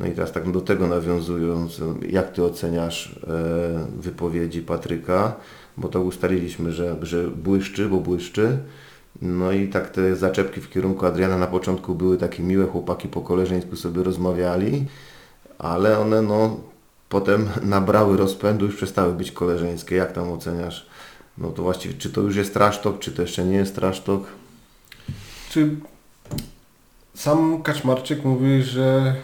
[0.00, 5.36] No i teraz tak do tego nawiązując, jak Ty oceniasz e, wypowiedzi Patryka,
[5.80, 8.58] bo to ustaliliśmy, że, że błyszczy, bo błyszczy.
[9.22, 13.20] No i tak te zaczepki w kierunku Adriana na początku były takie miłe, chłopaki po
[13.20, 14.86] koleżeńsku sobie rozmawiali,
[15.58, 16.60] ale one no
[17.08, 19.96] potem nabrały rozpędu, już przestały być koleżeńskie.
[19.96, 20.86] Jak tam oceniasz?
[21.38, 24.22] No to właściwie, czy to już jest trasztok, czy to jeszcze nie jest trasztok?
[25.50, 25.76] Czy
[27.14, 29.16] sam Kaczmarczyk mówi, że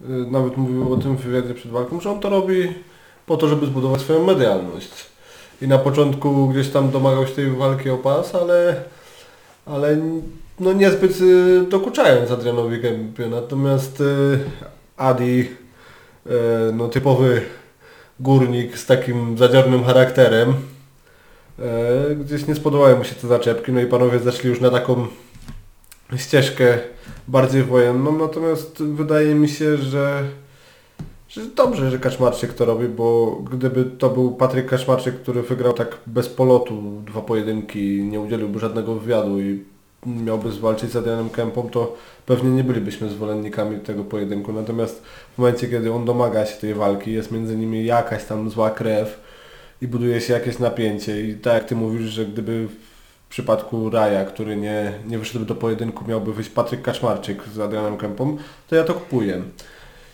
[0.00, 2.72] Y, nawet mówił o tym w wywiadzie przed walką, że on to robi
[3.26, 4.90] po to, żeby zbudować swoją medialność.
[5.62, 8.82] I na początku gdzieś tam domagał się tej walki o pas, ale,
[9.66, 9.96] ale
[10.60, 13.26] no niezbyt y, dokuczając Adrianowi Kempie.
[13.26, 14.38] Natomiast y,
[14.96, 15.48] Adi,
[16.72, 17.42] no typowy
[18.20, 20.54] górnik z takim zadziornym charakterem,
[22.20, 25.06] gdzieś nie spodobały mu się te zaczepki, no i panowie zeszli już na taką
[26.16, 26.78] ścieżkę
[27.28, 30.22] bardziej wojenną, natomiast wydaje mi się, że
[31.44, 36.28] dobrze, że Kaczmarczyk to robi, bo gdyby to był Patryk Kaczmarczyk, który wygrał tak bez
[36.28, 39.64] polotu dwa pojedynki, nie udzieliłby żadnego wywiadu i
[40.06, 41.96] miałby zwalczyć z Adrianem Kempą, to
[42.26, 44.52] pewnie nie bylibyśmy zwolennikami tego pojedynku.
[44.52, 45.02] Natomiast
[45.34, 49.20] w momencie, kiedy on domaga się tej walki, jest między nimi jakaś tam zła krew
[49.82, 54.24] i buduje się jakieś napięcie i tak jak Ty mówisz, że gdyby w przypadku Raja,
[54.24, 58.36] który nie, nie wyszedł do pojedynku, miałby wyjść Patryk Kaczmarczyk z Adrianem Kempą,
[58.68, 59.42] to ja to kupuję.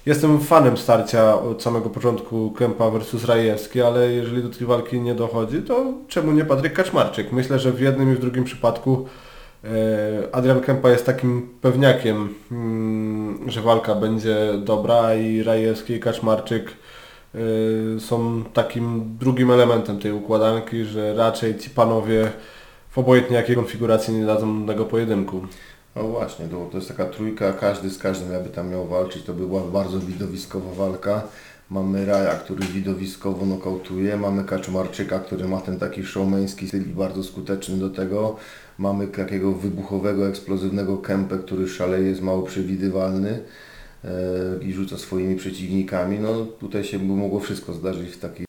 [0.07, 5.15] Jestem fanem starcia od samego początku Kempa versus Rajewski, ale jeżeli do tej walki nie
[5.15, 7.33] dochodzi, to czemu nie Patryk Kaczmarczyk?
[7.33, 9.09] Myślę, że w jednym i w drugim przypadku
[9.65, 9.69] e,
[10.33, 16.71] Adrian Kempa jest takim pewniakiem, mm, że walka będzie dobra i Rajewski i Kaczmarczyk
[17.35, 17.39] e,
[18.01, 22.31] są takim drugim elementem tej układanki, że raczej ci panowie
[22.91, 25.47] w obojętnie jakiej konfiguracji nie dadzą tego pojedynku.
[25.97, 29.35] No właśnie, to, to jest taka trójka, każdy z każdym jakby tam miał walczyć, to
[29.35, 31.23] by była bardzo widowiskowa walka.
[31.71, 37.25] Mamy Raja, który widowiskowo nokautuje, mamy Kaczmarczyka, który ma ten taki showmeński styl i bardzo
[37.25, 38.37] skuteczny do tego.
[38.79, 43.43] Mamy takiego wybuchowego, eksplozywnego Kempę, który szaleje, jest mało przewidywalny
[44.05, 44.11] e,
[44.65, 46.19] i rzuca swoimi przeciwnikami.
[46.19, 48.47] No tutaj się by mogło wszystko zdarzyć w takich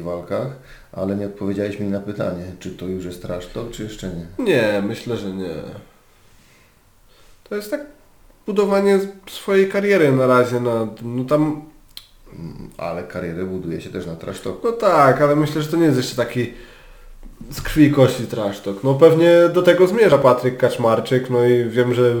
[0.00, 0.58] walkach,
[0.92, 4.44] ale nie odpowiedziałeś mi na pytanie, czy to już jest trash czy jeszcze nie.
[4.44, 5.54] Nie, myślę, że nie.
[7.48, 7.80] To jest tak
[8.46, 10.60] budowanie swojej kariery na razie.
[10.60, 11.62] Na, no tam,
[12.32, 14.64] Mm, Ale karierę buduje się też na trash talk.
[14.64, 16.52] no tak, ale myślę, że to nie jest jeszcze taki
[17.50, 18.84] z krwi i kości trash talk.
[18.84, 22.14] No pewnie do tego zmierza Patryk Kaczmarczyk, no i wiem, że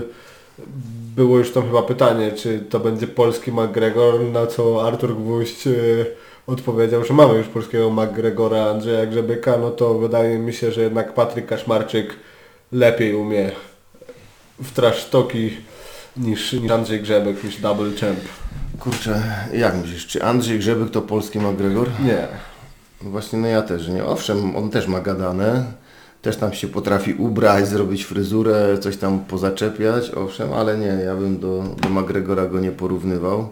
[1.16, 5.70] było już tam chyba pytanie, czy to będzie polski McGregor, na co Artur Gwóźdź e,
[6.46, 11.14] odpowiedział, że mamy już polskiego McGregora Andrzeja Grzebyka, no to wydaje mi się, że jednak
[11.14, 12.14] Patryk Kaczmarczyk
[12.72, 13.50] lepiej umie
[14.60, 15.50] w trash talki
[16.16, 18.18] niż, niż Andrzej Grzebek, niż Double Champ.
[18.80, 21.88] Kurczę, jak myślisz, czy Andrzej Grzebyk to polski McGregor?
[22.04, 22.28] Nie.
[23.02, 24.04] No Właśnie, no ja też nie.
[24.04, 25.64] Owszem, on też ma gadane,
[26.22, 31.38] też tam się potrafi ubrać, zrobić fryzurę, coś tam pozaczepiać, owszem, ale nie, ja bym
[31.38, 33.48] do, do McGregora go nie porównywał.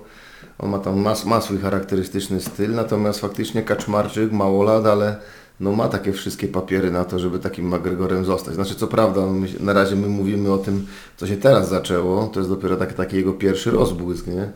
[0.59, 5.17] On ma tam ma, ma swój charakterystyczny styl, natomiast faktycznie Kaczmarczyk, mało lat, ale
[5.61, 8.55] no ma takie wszystkie papiery na to, żeby takim McGregorem zostać.
[8.55, 12.41] Znaczy co prawda, my, na razie my mówimy o tym, co się teraz zaczęło, to
[12.41, 14.51] jest dopiero taki, taki jego pierwszy rozbłysk, nie?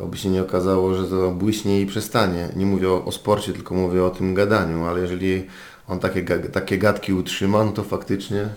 [0.00, 2.48] Oby się nie okazało, że to błyśnie i przestanie.
[2.56, 5.46] Nie mówię o, o sporcie, tylko mówię o tym gadaniu, ale jeżeli
[5.88, 8.48] on takie, takie gadki utrzyma, no to faktycznie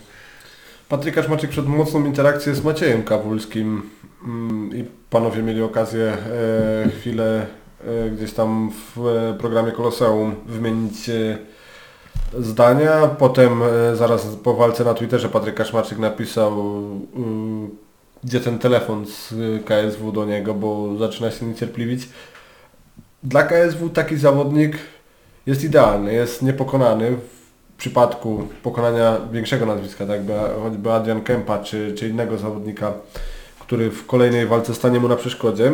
[0.90, 3.82] Patryk Kaczmarczyk przed mocną interakcję z Maciejem Kawulskim
[4.26, 7.46] mm, i panowie mieli okazję e, chwilę
[7.88, 11.38] e, gdzieś tam w e, programie Koloseum wymienić e,
[12.34, 13.08] zdania.
[13.08, 17.88] Potem e, zaraz po walce na Twitterze Patryk Kaczmarczyk napisał e,
[18.24, 22.10] gdzie ten telefon z e, KSW do niego, bo zaczyna się niecierpliwić.
[23.24, 24.78] Dla KSW taki zawodnik
[25.46, 30.22] jest idealny, jest niepokonany w przypadku pokonania większego nazwiska, tak
[30.64, 32.94] choćby Adrian Kempa czy, czy innego zawodnika,
[33.60, 35.72] który w kolejnej walce stanie mu na przeszkodzie,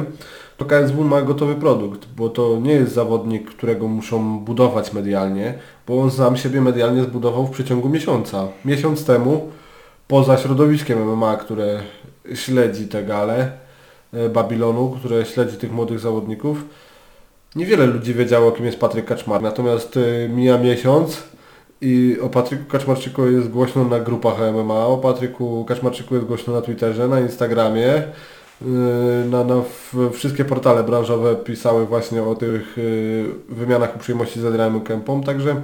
[0.57, 5.53] to KSW ma gotowy produkt, bo to nie jest zawodnik, którego muszą budować medialnie,
[5.87, 8.47] bo on sam siebie medialnie zbudował w przeciągu miesiąca.
[8.65, 9.51] Miesiąc temu,
[10.07, 11.79] poza środowiskiem MMA, które
[12.33, 13.51] śledzi te gale
[14.13, 16.65] e, Babilonu, które śledzi tych młodych zawodników,
[17.55, 19.41] niewiele ludzi wiedziało, kim jest Patryk Kaczmar.
[19.41, 21.23] Natomiast e, mija miesiąc
[21.81, 26.61] i o Patryku Kaczmarczyku jest głośno na grupach MMA, o Patryku Kaczmarczyku jest głośno na
[26.61, 28.03] Twitterze, na Instagramie.
[28.63, 29.61] Yy, Na, na
[30.13, 35.61] wszystkie portale branżowe pisały właśnie o tych yy, wymianach uprzejmości z Adrianem Kempą, także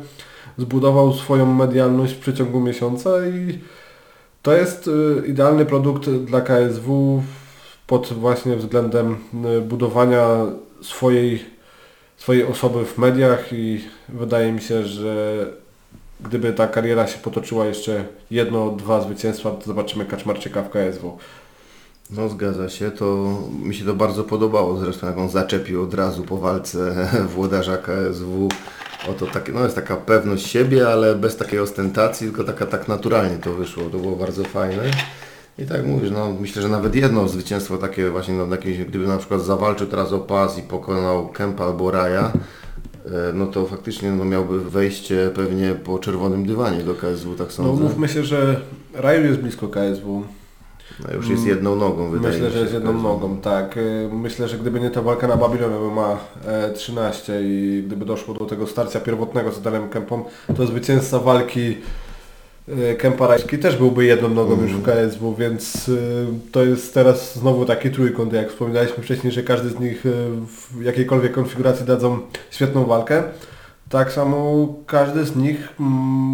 [0.57, 3.59] zbudował swoją medialność w przeciągu miesiąca i
[4.41, 7.23] to jest yy, idealny produkt dla KSW
[7.88, 9.17] pod właśnie względem
[9.67, 10.27] budowania
[10.81, 11.45] swojej,
[12.17, 15.45] swojej osoby w mediach i wydaje mi się, że
[16.21, 21.17] gdyby ta kariera się potoczyła jeszcze jedno, dwa zwycięstwa, to zobaczymy Kaczmarczyka w KSW.
[22.11, 26.23] No zgadza się, to mi się to bardzo podobało, zresztą jak on zaczepił od razu
[26.23, 28.49] po walce włodarza KSW.
[29.09, 33.37] Oto takie, no jest taka pewność siebie, ale bez takiej ostentacji, tylko taka tak naturalnie
[33.37, 34.83] to wyszło, to było bardzo fajne.
[35.59, 39.17] I tak mówisz, no myślę, że nawet jedno zwycięstwo takie właśnie no, jakimś, gdyby na
[39.17, 42.31] przykład zawalczył teraz o pas i pokonał Kempa albo Raja,
[43.05, 47.53] e, no to faktycznie no, miałby wejście pewnie po czerwonym dywanie do KSW, tak No
[47.53, 47.83] sądzę.
[47.83, 48.61] mówmy się, że
[48.93, 50.23] Raju jest blisko KSW.
[51.08, 52.58] No, już jest jedną nogą, wydaje Myślę, mi się.
[52.58, 53.78] że jest jedną nogą, tak.
[53.78, 56.17] Y, Myślę, że gdyby nie ta walka na Babilonie ma
[56.75, 60.23] 13 i gdyby doszło do tego starcia pierwotnego z Adamem Kempą,
[60.58, 61.78] to zwycięzca walki
[62.69, 67.36] y, Kempa Rajski też byłby jedną nogą już w KSW, więc y, to jest teraz
[67.39, 70.12] znowu taki trójkąt, jak wspominaliśmy wcześniej, że każdy z nich y,
[70.47, 72.19] w jakiejkolwiek konfiguracji dadzą
[72.52, 73.23] świetną walkę.
[73.89, 75.91] Tak samo każdy z nich mm,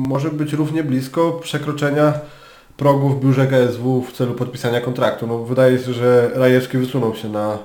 [0.08, 2.13] może być równie blisko przekroczenia
[2.77, 5.27] progu w biurze KSW w celu podpisania kontraktu.
[5.27, 7.57] No, wydaje się, że Rajewski wysunął się na,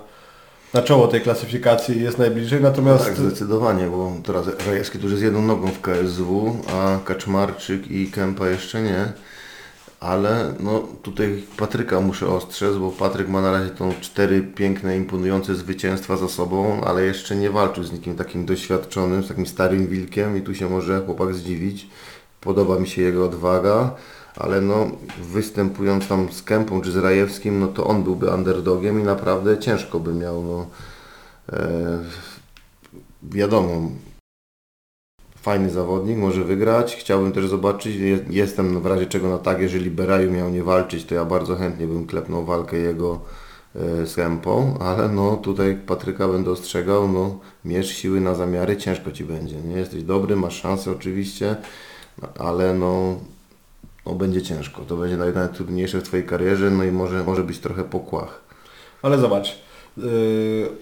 [0.75, 5.25] na czoło tej klasyfikacji i jest najbliżej, natomiast Tak, zdecydowanie, bo teraz Rajewski już jest
[5.25, 9.13] jedną nogą w KSW, a Kaczmarczyk i Kępa jeszcze nie.
[10.01, 15.55] Ale no tutaj Patryka muszę ostrzec, bo Patryk ma na razie tą cztery piękne, imponujące
[15.55, 20.37] zwycięstwa za sobą, ale jeszcze nie walczył z nikim takim doświadczonym, z takim starym wilkiem
[20.37, 21.87] i tu się może chłopak zdziwić.
[22.41, 23.95] Podoba mi się jego odwaga,
[24.37, 24.91] ale no
[25.23, 30.01] występując tam z Kępą czy z Rajewskim, no to on byłby underdogiem i naprawdę ciężko
[30.01, 30.67] by miał, no
[31.53, 31.99] e,
[33.23, 33.91] wiadomo,
[35.43, 36.97] fajny zawodnik, może wygrać.
[36.97, 41.05] Chciałbym też zobaczyć, je- jestem w razie czego na tak, jeżeli Beraju miał nie walczyć,
[41.05, 43.21] to ja bardzo chętnie bym klepnął walkę jego
[43.77, 49.13] e, z Kępą, ale no tutaj Patryka będę ostrzegał, no mierz siły na zamiary, ciężko
[49.13, 49.77] Ci będzie, nie?
[49.77, 51.57] Jesteś dobry, masz szansę oczywiście,
[52.39, 53.17] ale no,
[54.07, 57.59] no będzie ciężko, to będzie naj- najtrudniejsze w Twojej karierze, no i może, może być
[57.59, 58.41] trochę pokłach.
[59.03, 59.59] Ale zobacz,
[59.97, 60.05] yy,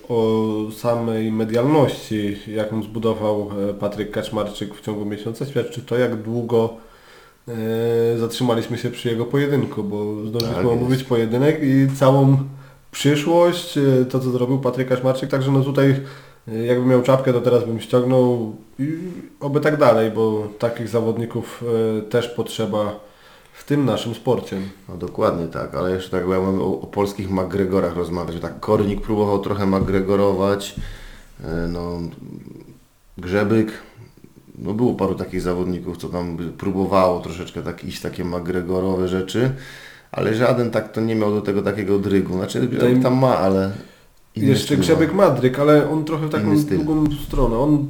[0.08, 6.76] o samej medialności, jaką zbudował e, Patryk Kaczmarczyk w ciągu miesiąca, świadczy to, jak długo
[7.48, 12.36] e, zatrzymaliśmy się przy jego pojedynku, bo zdążyliśmy Tak omówić pojedynek i całą
[12.92, 16.00] przyszłość, e, to co zrobił Patryk Kaczmarczyk, także no tutaj
[16.66, 18.98] jakbym miał czapkę, to teraz bym ściągnął i
[19.40, 21.64] oby tak dalej, bo takich zawodników
[22.10, 23.07] też potrzeba
[23.68, 24.56] tym naszym sporcie.
[24.88, 29.38] No dokładnie tak, ale jeszcze tak jakbym o, o polskich McGregorach rozmawiać, tak Kornik próbował
[29.38, 30.74] trochę McGregorować,
[31.44, 32.00] e, no
[33.18, 33.72] Grzebyk,
[34.58, 39.50] no było paru takich zawodników, co tam próbowało troszeczkę tak iść takie McGregorowe rzeczy,
[40.12, 43.72] ale żaden tak to nie miał do tego takiego drygu, znaczy Grzebek tam ma, ale
[44.34, 45.28] inny Jeszcze styl ma.
[45.28, 47.58] Madryk, ale on trochę taką drugą stronę.
[47.58, 47.86] On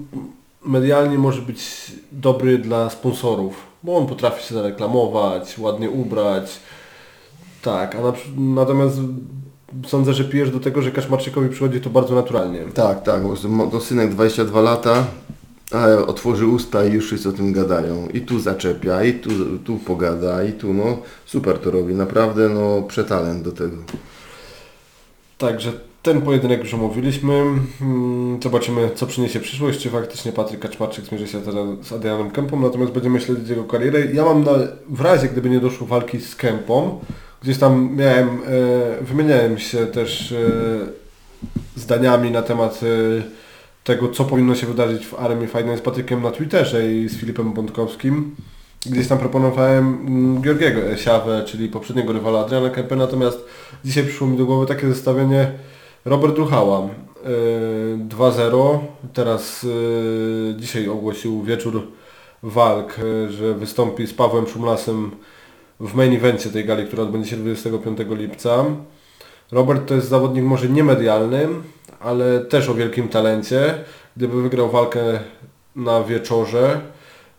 [0.67, 6.61] medialnie może być dobry dla sponsorów, bo on potrafi się zareklamować, ładnie ubrać.
[7.63, 8.99] Tak, a na, natomiast
[9.87, 12.61] sądzę, że pijesz do tego, że Kaczmarczykowi przychodzi to bardzo naturalnie.
[12.75, 13.23] Tak, tak,
[13.71, 15.07] to synek 22 lata,
[15.73, 18.09] a otworzy usta i już wszyscy o tym gadają.
[18.09, 22.83] I tu zaczepia, i tu, tu pogada, i tu, no super to robi, naprawdę, no
[22.83, 23.77] przetalent do tego.
[25.39, 27.35] Także ten pojedynek już omówiliśmy.
[27.81, 32.61] Mm, Zobaczymy, co przyniesie przyszłość, czy faktycznie Patryk Kaczmarczyk zmierzy się teraz z Adrianem Kępą,
[32.61, 34.07] natomiast będziemy śledzić jego karierę.
[34.13, 34.53] Ja mam na,
[34.89, 37.01] w razie, gdyby nie doszło walki z Kępą,
[37.43, 40.37] gdzieś tam miałem, e, wymieniałem się też e,
[41.77, 42.87] zdaniami na temat e,
[43.85, 47.53] tego, co powinno się wydarzyć w Armii Fajnej z Patrykiem na Twitterze i z Filipem
[47.53, 48.37] Bątkowskim.
[48.87, 53.45] Gdzieś tam proponowałem mm, Georgiego Siawę, czyli poprzedniego rywala Adriana Kępę, natomiast
[53.85, 55.51] dzisiaj przyszło mi do głowy takie zestawienie
[56.09, 58.79] Robert Ruchała yy, 2-0,
[59.13, 61.83] teraz yy, dzisiaj ogłosił wieczór
[62.43, 65.11] walk, yy, że wystąpi z Pawłem Szumlasem
[65.81, 68.65] w main evencie tej gali, która odbędzie się 25 lipca.
[69.53, 71.49] Robert to jest zawodnik może niemedialny,
[72.01, 73.85] ale też o wielkim talencie.
[74.17, 75.21] Gdyby wygrał walkę
[75.77, 76.81] na wieczorze,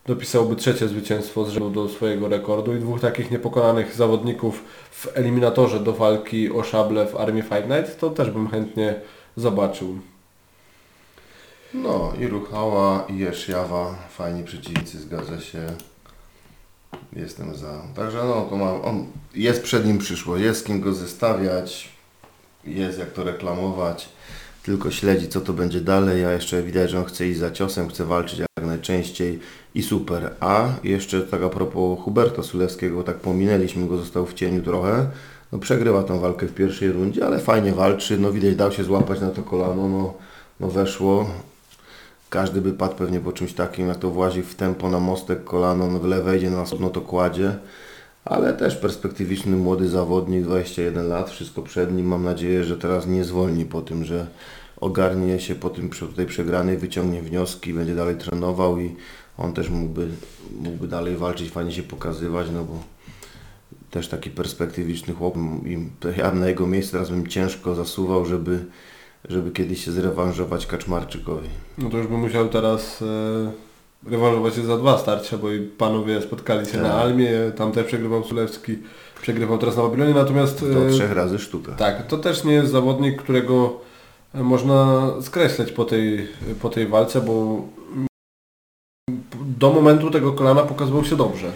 [0.09, 5.79] dopisałby trzecie zwycięstwo z rzędu do swojego rekordu i dwóch takich niepokonanych zawodników w eliminatorze
[5.79, 8.95] do walki o szable w Armii Fight Night, to też bym chętnie
[9.35, 9.99] zobaczył.
[11.73, 15.67] No i Ruchała, i Jeszawa, fajni przeciwnicy, zgadza się.
[17.13, 17.81] Jestem za.
[17.95, 21.89] Także no, to mam, on, jest przed nim przyszłość, jest kim go zestawiać,
[22.65, 24.09] jest jak to reklamować,
[24.63, 27.89] tylko śledzi co to będzie dalej, a jeszcze widać, że on chce iść za ciosem,
[27.89, 28.48] chce walczyć
[28.79, 29.39] najczęściej
[29.75, 30.31] i super.
[30.39, 35.07] A jeszcze tak a propos Huberta Sulewskiego, tak pominęliśmy go, został w cieniu trochę.
[35.51, 39.21] No przegrywa tą walkę w pierwszej rundzie, ale fajnie walczy, no widać dał się złapać
[39.21, 40.13] na to kolano, no,
[40.59, 41.29] no weszło.
[42.29, 45.87] Każdy by padł pewnie po czymś takim, jak to włazi w tempo na mostek kolano,
[45.87, 47.55] no w lewe idzie, na następno to kładzie.
[48.25, 52.05] Ale też perspektywiczny młody zawodnik, 21 lat, wszystko przed nim.
[52.05, 54.27] Mam nadzieję, że teraz nie zwolni po tym, że
[54.81, 58.95] ogarnie się po tym tej przegranej, wyciągnie wnioski, będzie dalej trenował i
[59.37, 60.07] on też mógłby,
[60.61, 62.73] mógłby dalej walczyć, fajnie się pokazywać, no bo
[63.91, 65.77] też taki perspektywiczny chłop i
[66.17, 68.65] ja na jego miejscu teraz bym ciężko zasuwał, żeby,
[69.29, 71.49] żeby kiedyś się zrewanżować Kaczmarczykowi.
[71.77, 73.01] No to już bym musiał teraz
[74.05, 76.81] e, rewanżować się za dwa starcia, bo i panowie spotkali się Tak.
[76.81, 78.77] na Almie, tam też przegrywał Sulewski,
[79.21, 81.71] przegrywał teraz na Babilonie, natomiast To e, trzech razy sztuka.
[81.71, 83.79] tak, to też nie jest zawodnik, którego
[84.33, 86.27] można skreślać po tej,
[86.61, 87.61] po tej walce, bo
[89.57, 91.51] do momentu tego kolana pokazywał się dobrze.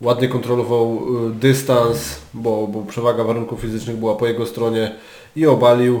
[0.00, 4.94] Ładnie kontrolował y, dystans, bo, bo przewaga warunków fizycznych była po jego stronie
[5.36, 6.00] i obalił.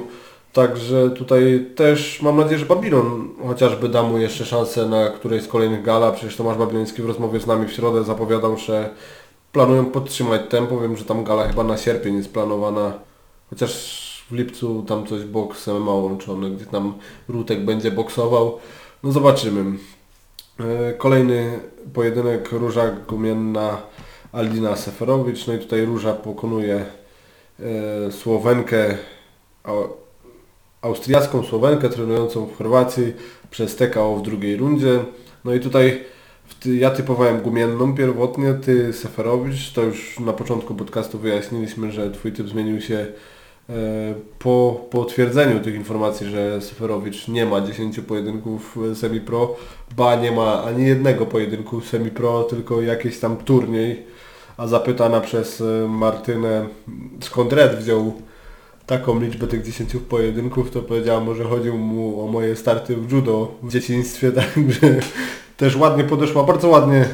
[0.52, 5.48] Także tutaj też mam nadzieję, że Babilon chociażby da mu jeszcze szansę na którejś z
[5.48, 6.12] kolejnych gala.
[6.12, 8.90] Przecież Tomasz Babiloński w rozmowie z nami w środę zapowiadał, że
[9.52, 10.80] planują podtrzymać tempo.
[10.80, 12.92] Wiem, że tam gala chyba na sierpień jest planowana.
[13.50, 16.94] Chociaż w lipcu tam coś boks MMA łączony, gdzie tam
[17.28, 18.58] Rutek będzie boksował.
[19.02, 19.78] No zobaczymy.
[20.60, 21.58] E, Kolejny
[21.94, 23.82] pojedynek Róża Gumienna
[24.32, 25.46] Aldina Seferowicz.
[25.46, 26.84] No i tutaj Róża pokonuje
[27.60, 28.96] e, Słowenkę,
[29.64, 29.88] au-
[30.82, 33.12] austriacką Słowenkę trenującą w Chorwacji
[33.50, 35.04] przez TKO w drugiej rundzie.
[35.44, 36.04] No i tutaj
[36.64, 39.72] ja typowałem Gumienną pierwotnie, ty Seferowicz.
[39.72, 43.06] To już na początku podcastu wyjaśniliśmy, że twój typ zmienił się
[44.38, 49.56] po potwierdzeniu tych informacji, że Seferowicz nie ma 10 pojedynków e, semi-pro,
[49.96, 54.02] ba nie ma ani jednego pojedynku semi-pro, tylko jakiś tam turniej,
[54.56, 56.66] a zapytana przez e, Martynę
[57.20, 58.12] skąd Red wziął
[58.86, 63.54] taką liczbę tych 10 pojedynków, to powiedziała, może chodził mu o moje starty w judo
[63.62, 65.00] w dzieciństwie, także
[65.60, 67.04] też ładnie podeszła, bardzo ładnie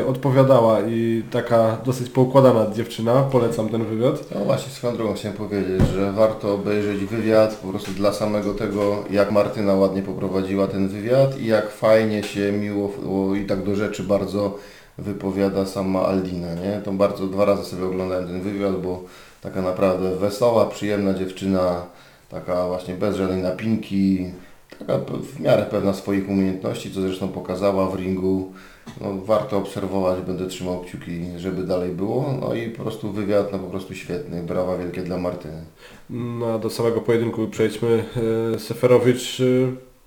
[0.00, 4.24] e, odpowiadała i taka dosyć poukładana dziewczyna, polecam ten wywiad.
[4.34, 9.04] No właśnie, swoją drogą chciałem powiedzieć, że warto obejrzeć wywiad po prostu dla samego tego,
[9.10, 13.76] jak Martyna ładnie poprowadziła ten wywiad i jak fajnie się miło o, i tak do
[13.76, 14.58] rzeczy bardzo
[14.98, 16.80] wypowiada sama Aldina, nie?
[16.84, 19.02] To bardzo dwa razy sobie oglądałem ten wywiad, bo
[19.40, 21.82] taka naprawdę wesoła, przyjemna dziewczyna,
[22.28, 24.32] taka właśnie bez żadnej napinki,
[24.78, 28.52] taka w miarę pewna swoich umiejętności, co zresztą pokazała w ringu.
[29.00, 32.34] No, warto obserwować, będę trzymał kciuki, żeby dalej było.
[32.40, 34.42] No i po prostu wywiad, no po prostu świetny.
[34.42, 35.64] Brawa wielkie dla Martyny.
[36.10, 38.04] No do samego pojedynku przejdźmy.
[38.54, 39.44] E, Seferowicz e,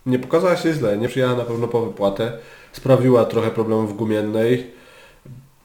[0.05, 2.38] nie pokazała się źle, nie przyjechała na pewno po wypłatę.
[2.72, 4.68] Sprawiła trochę problemów gumiennej.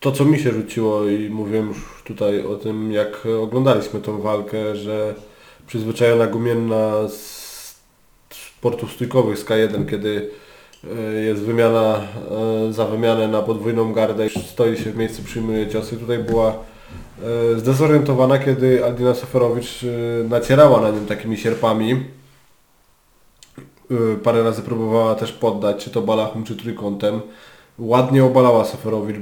[0.01, 4.77] To co mi się rzuciło i mówiłem już tutaj o tym jak oglądaliśmy tą walkę,
[4.77, 5.15] że
[5.67, 7.42] przyzwyczajona gumienna z
[8.63, 10.31] sportów stójkowych z K1, kiedy
[10.85, 12.01] e, jest wymiana
[12.69, 15.97] e, za wymianę na podwójną gardę stoi się w miejscu, przyjmuje ciosy.
[15.97, 19.89] Tutaj była e, zdezorientowana, kiedy Aldina Seferowicz e,
[20.29, 22.05] nacierała na nią takimi sierpami.
[24.23, 27.21] Parę razy próbowała też poddać, czy to balachą, czy trójkątem.
[27.79, 29.17] Ładnie obalała Seferowicz,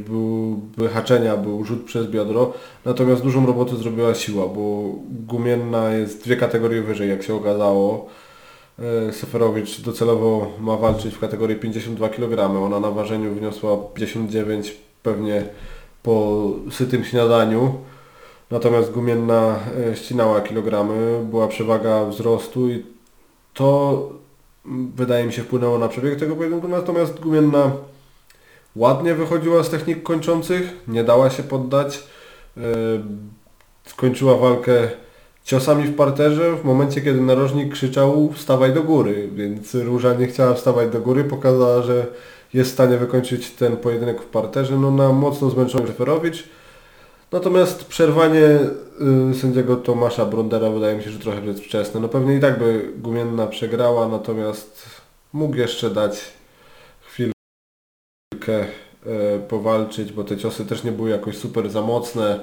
[0.76, 2.52] były haczenia, był rzut przez biodro,
[2.84, 8.08] natomiast dużą robotę zrobiła siła, bo gumienna jest dwie kategorie wyżej, jak się okazało.
[8.80, 12.64] E, Seferowicz docelowo ma walczyć w kategorii 52 kg.
[12.64, 15.44] Ona na ważeniu wyniosła 59 pewnie
[16.02, 17.74] po sytym śniadaniu.
[18.50, 19.58] Natomiast Gumienna
[19.90, 22.84] e, ścinała kilogramy, była przewaga wzrostu i
[23.54, 24.08] to
[24.66, 26.68] mm, wydaje mi się wpłynęło na przebieg tego pojedynku.
[26.68, 27.72] Natomiast Gumienna
[28.76, 32.02] ładnie wychodziła z technik kończących, nie dała się poddać.
[32.56, 32.60] E,
[33.84, 34.88] Skończyła walkę
[35.50, 40.54] ciosami w parterze w momencie, kiedy narożnik krzyczał wstawaj do góry, więc Róża nie chciała
[40.54, 42.06] wstawać do góry, pokazała, że
[42.54, 46.48] jest w stanie wykończyć ten pojedynek w parterze, no na mocno zmęczony Szeferowicz.
[47.32, 48.58] Natomiast przerwanie
[49.30, 52.00] y, sędziego Tomasza Brondera wydaje mi się, że trochę jest wczesne.
[52.00, 54.86] No pewnie i tak by Gumienna przegrała, natomiast
[55.32, 56.20] mógł jeszcze dać
[57.00, 57.34] chwilkę
[58.46, 58.66] y,
[59.48, 62.40] powalczyć, bo te ciosy też nie były jakoś super za mocne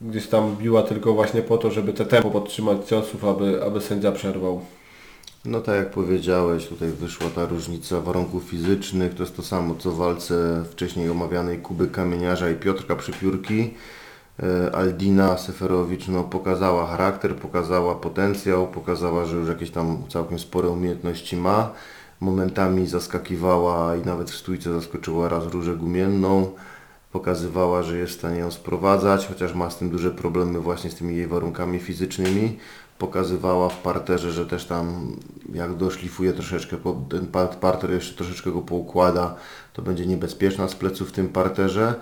[0.00, 4.12] gdzieś tam biła tylko właśnie po to, żeby te tempo podtrzymać ciosów, aby, aby sędzia
[4.12, 4.60] przerwał.
[5.44, 9.14] No tak jak powiedziałeś, tutaj wyszła ta różnica warunków fizycznych.
[9.14, 13.74] To jest to samo co w walce wcześniej omawianej Kuby Kamieniarza i Piotrka Przypiórki.
[14.42, 20.68] E, Aldina Seferowicz no, pokazała charakter, pokazała potencjał, pokazała, że już jakieś tam całkiem spore
[20.68, 21.72] umiejętności ma.
[22.20, 26.50] Momentami zaskakiwała i nawet w stójce zaskoczyła raz Różę Gumienną.
[27.12, 30.94] Pokazywała, że jest w stanie ją sprowadzać, chociaż ma z tym duże problemy właśnie z
[30.94, 32.58] tymi jej warunkami fizycznymi.
[32.98, 35.16] Pokazywała w parterze, że też tam
[35.54, 36.76] jak doszlifuje troszeczkę,
[37.08, 39.34] ten par- parter jeszcze troszeczkę go poukłada,
[39.72, 41.94] to będzie niebezpieczna z pleców w tym parterze.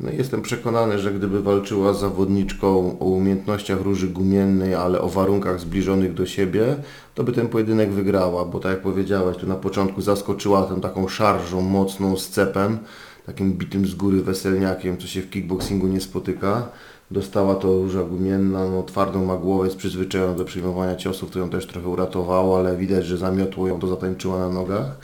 [0.00, 5.60] No jestem przekonany, że gdyby walczyła z zawodniczką o umiejętnościach róży gumiennej, ale o warunkach
[5.60, 6.76] zbliżonych do siebie,
[7.14, 11.08] to by ten pojedynek wygrała, bo tak jak powiedziałeś, tu na początku zaskoczyła tą taką
[11.08, 12.78] szarżą mocną z cepem,
[13.26, 16.68] takim bitym z góry weselniakiem, co się w kickboxingu nie spotyka.
[17.10, 21.50] Dostała to róża gumienna, no twardą ma głowę, jest przyzwyczajona do przyjmowania ciosów, to ją
[21.50, 24.96] też trochę uratowało, ale widać, że zamiotło ją, to zatańczyła na nogach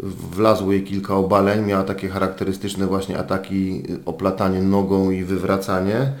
[0.00, 6.12] wlazło jej kilka obaleń, miała takie charakterystyczne właśnie ataki, oplatanie nogą i wywracanie.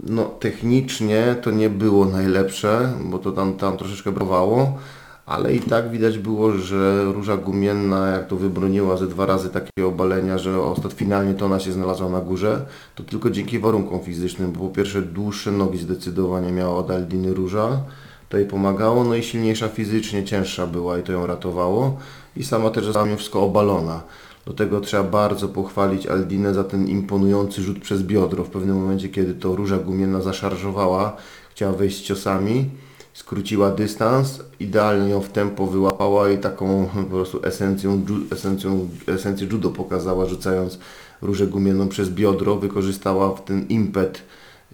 [0.00, 4.78] No technicznie to nie było najlepsze, bo to tam, tam troszeczkę brakowało,
[5.26, 9.86] ale i tak widać było, że Róża Gumienna jak to wybroniła ze dwa razy takie
[9.86, 14.52] obalenia, że ostat finalnie to ona się znalazła na górze, to tylko dzięki warunkom fizycznym,
[14.52, 17.80] bo po pierwsze dłuższe nogi zdecydowanie miała od Aldiny Róża,
[18.28, 21.96] to jej pomagało, no i silniejsza fizycznie, cięższa była i to ją ratowało
[22.36, 24.02] i sama też została wszystko obalona.
[24.46, 28.44] Do tego trzeba bardzo pochwalić Aldinę za ten imponujący rzut przez biodro.
[28.44, 31.16] W pewnym momencie, kiedy to Róża Gumienna zaszarżowała,
[31.50, 32.70] chciała wejść ciosami,
[33.14, 39.70] skróciła dystans, idealnie ją w tempo wyłapała i taką po prostu esencją, esencją, esencję judo
[39.70, 40.78] pokazała, rzucając
[41.22, 44.22] Różę Gumienną przez biodro, wykorzystała w ten impet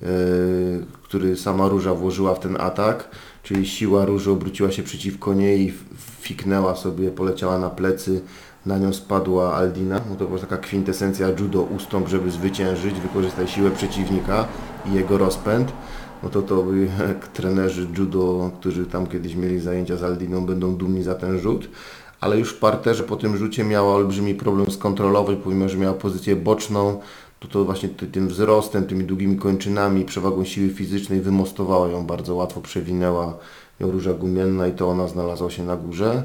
[0.03, 0.09] yy,
[1.09, 3.09] który sama Róża włożyła w ten atak,
[3.43, 5.73] czyli siła Róży obróciła się przeciwko niej i
[6.21, 8.21] fiknęła sobie, poleciała na plecy,
[8.67, 10.01] na nią spadła Aldina.
[10.11, 14.47] No to była taka kwintesencja judo, ustąp, żeby zwyciężyć, wykorzystaj siłę przeciwnika
[14.87, 15.73] i jego rozpęd.
[16.23, 16.43] No to
[17.35, 21.69] trenerzy judo, którzy tam kiedyś mieli zajęcia z Aldiną, będą dumni za ten rzut.
[22.21, 26.37] Ale już w parterze po tym rzucie miała olbrzymi problem skontrolować, pomimo że miała pozycję
[26.37, 27.01] boczną,
[27.41, 32.35] to to właśnie ty, tym wzrostem, tymi długimi kończynami, przewagą siły fizycznej wymostowała ją bardzo
[32.35, 33.39] łatwo, przewinęła
[33.81, 36.23] ją Róża Gumienna i to ona znalazła się na górze.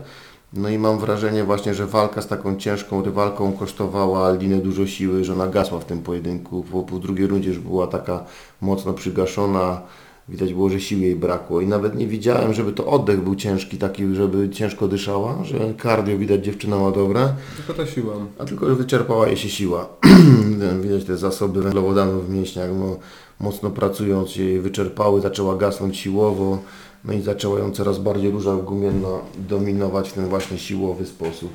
[0.55, 5.23] No i mam wrażenie właśnie, że walka z taką ciężką rywalką kosztowała Aldinę dużo siły,
[5.23, 6.63] że ona gasła w tym pojedynku.
[6.71, 8.23] Po, po drugiej rundzie już była taka
[8.61, 9.81] mocno przygaszona,
[10.29, 13.77] widać było, że siły jej brakło i nawet nie widziałem, żeby to oddech był ciężki,
[13.77, 18.13] taki, żeby ciężko dyszała, że kardio widać dziewczyna ma dobre, Tylko ta siła.
[18.39, 19.89] a tylko, że wyczerpała jej się siła.
[20.83, 22.97] widać te zasoby węglowodanów w mięśniach, no,
[23.39, 26.57] mocno pracując jej wyczerpały, zaczęła gasnąć siłowo,
[27.05, 31.53] no i zaczęła ją coraz bardziej Róża Gumienna dominować w ten właśnie siłowy sposób.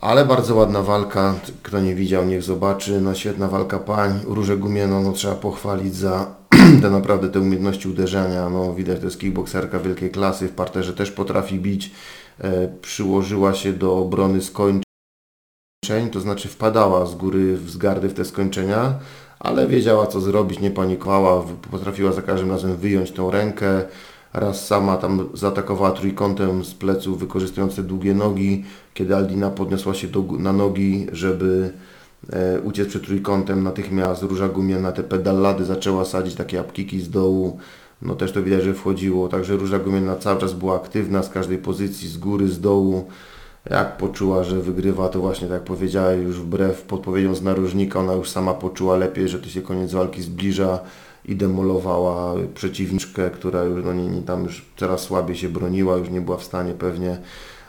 [0.00, 5.02] Ale bardzo ładna walka, kto nie widział niech zobaczy, no świetna walka pań, Różę Gumienną
[5.02, 6.34] no, trzeba pochwalić za
[6.82, 11.10] te naprawdę te umiejętności uderzania, no widać to jest kickbokserka wielkiej klasy, w parterze też
[11.10, 11.90] potrafi bić,
[12.40, 14.82] e, przyłożyła się do obrony skończeń,
[16.12, 18.98] to znaczy wpadała z góry w zgardy w te skończenia,
[19.40, 23.82] ale wiedziała co zrobić, nie panikowała, potrafiła za każdym razem wyjąć tą rękę,
[24.32, 28.64] raz sama tam zaatakowała trójkątem z pleców, wykorzystując te długie nogi,
[28.94, 31.72] kiedy Aldina podniosła się do, na nogi, żeby
[32.32, 37.58] e, uciec przed trójkątem, natychmiast Róża Gumienna te pedallady zaczęła sadzić, takie apkiki z dołu,
[38.02, 41.58] no też to widać, że wchodziło, także Róża Gumienna cały czas była aktywna z każdej
[41.58, 43.06] pozycji, z góry, z dołu,
[43.70, 48.12] jak poczuła, że wygrywa, to właśnie tak jak powiedziałem, już wbrew podpowiedziom z narożnika, ona
[48.12, 50.78] już sama poczuła lepiej, że to się koniec walki zbliża
[51.24, 56.10] i demolowała przeciwniczkę, która już no, nie, nie, tam już coraz słabiej się broniła, już
[56.10, 57.18] nie była w stanie pewnie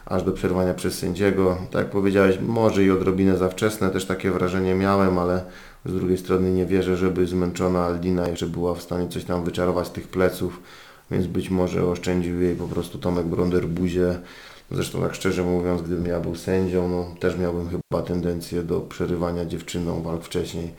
[0.05, 1.57] aż do przerwania przez sędziego.
[1.71, 5.43] Tak jak powiedziałeś, może i odrobinę za wczesne, też takie wrażenie miałem, ale
[5.85, 9.87] z drugiej strony nie wierzę, żeby zmęczona Aldina jeszcze była w stanie coś tam wyczarować
[9.87, 10.61] z tych pleców,
[11.11, 14.19] więc być może oszczędził jej po prostu Tomek Bronder buzie.
[14.71, 19.45] Zresztą tak szczerze mówiąc, gdybym ja był sędzią, no, też miałbym chyba tendencję do przerywania
[19.45, 20.71] dziewczyną walk wcześniej.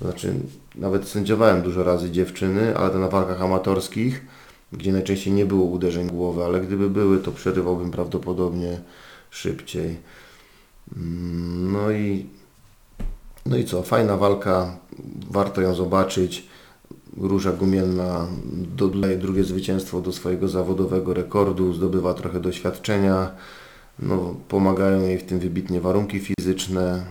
[0.00, 0.34] Znaczy,
[0.74, 4.24] nawet sędziowałem dużo razy dziewczyny, ale to na walkach amatorskich,
[4.72, 8.80] gdzie najczęściej nie było uderzeń głowy, ale gdyby były, to przerywałbym prawdopodobnie
[9.30, 9.96] szybciej.
[10.96, 12.26] Mm, No i,
[13.46, 14.76] no i co, fajna walka,
[15.30, 16.46] warto ją zobaczyć.
[17.20, 18.26] Róża Gumielna
[18.76, 23.30] dodaje drugie zwycięstwo do swojego zawodowego rekordu, zdobywa trochę doświadczenia.
[23.98, 27.04] No, pomagają jej w tym wybitnie warunki fizyczne.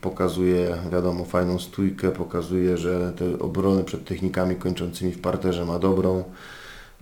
[0.00, 6.24] Pokazuje, wiadomo, fajną stójkę, pokazuje, że te obrony przed technikami kończącymi w parterze ma dobrą.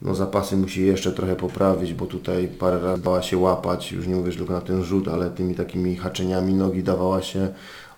[0.03, 4.17] No zapasy musi jeszcze trochę poprawić, bo tutaj parę razy dała się łapać, już nie
[4.17, 7.49] mówię tylko na ten rzut, ale tymi takimi haczeniami nogi dawała się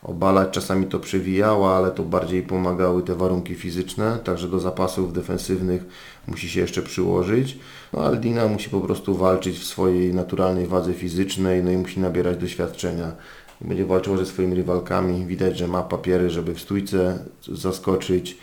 [0.02, 5.84] obalać, czasami to przewijała, ale to bardziej pomagały te warunki fizyczne, także do zapasów defensywnych
[6.26, 7.58] musi się jeszcze przyłożyć.
[7.92, 12.38] No Aldina musi po prostu walczyć w swojej naturalnej wadze fizycznej, no i musi nabierać
[12.38, 13.12] doświadczenia.
[13.60, 17.18] Będzie walczyła ze swoimi rywalkami, widać, że ma papiery, żeby w stójce
[17.52, 18.38] zaskoczyć,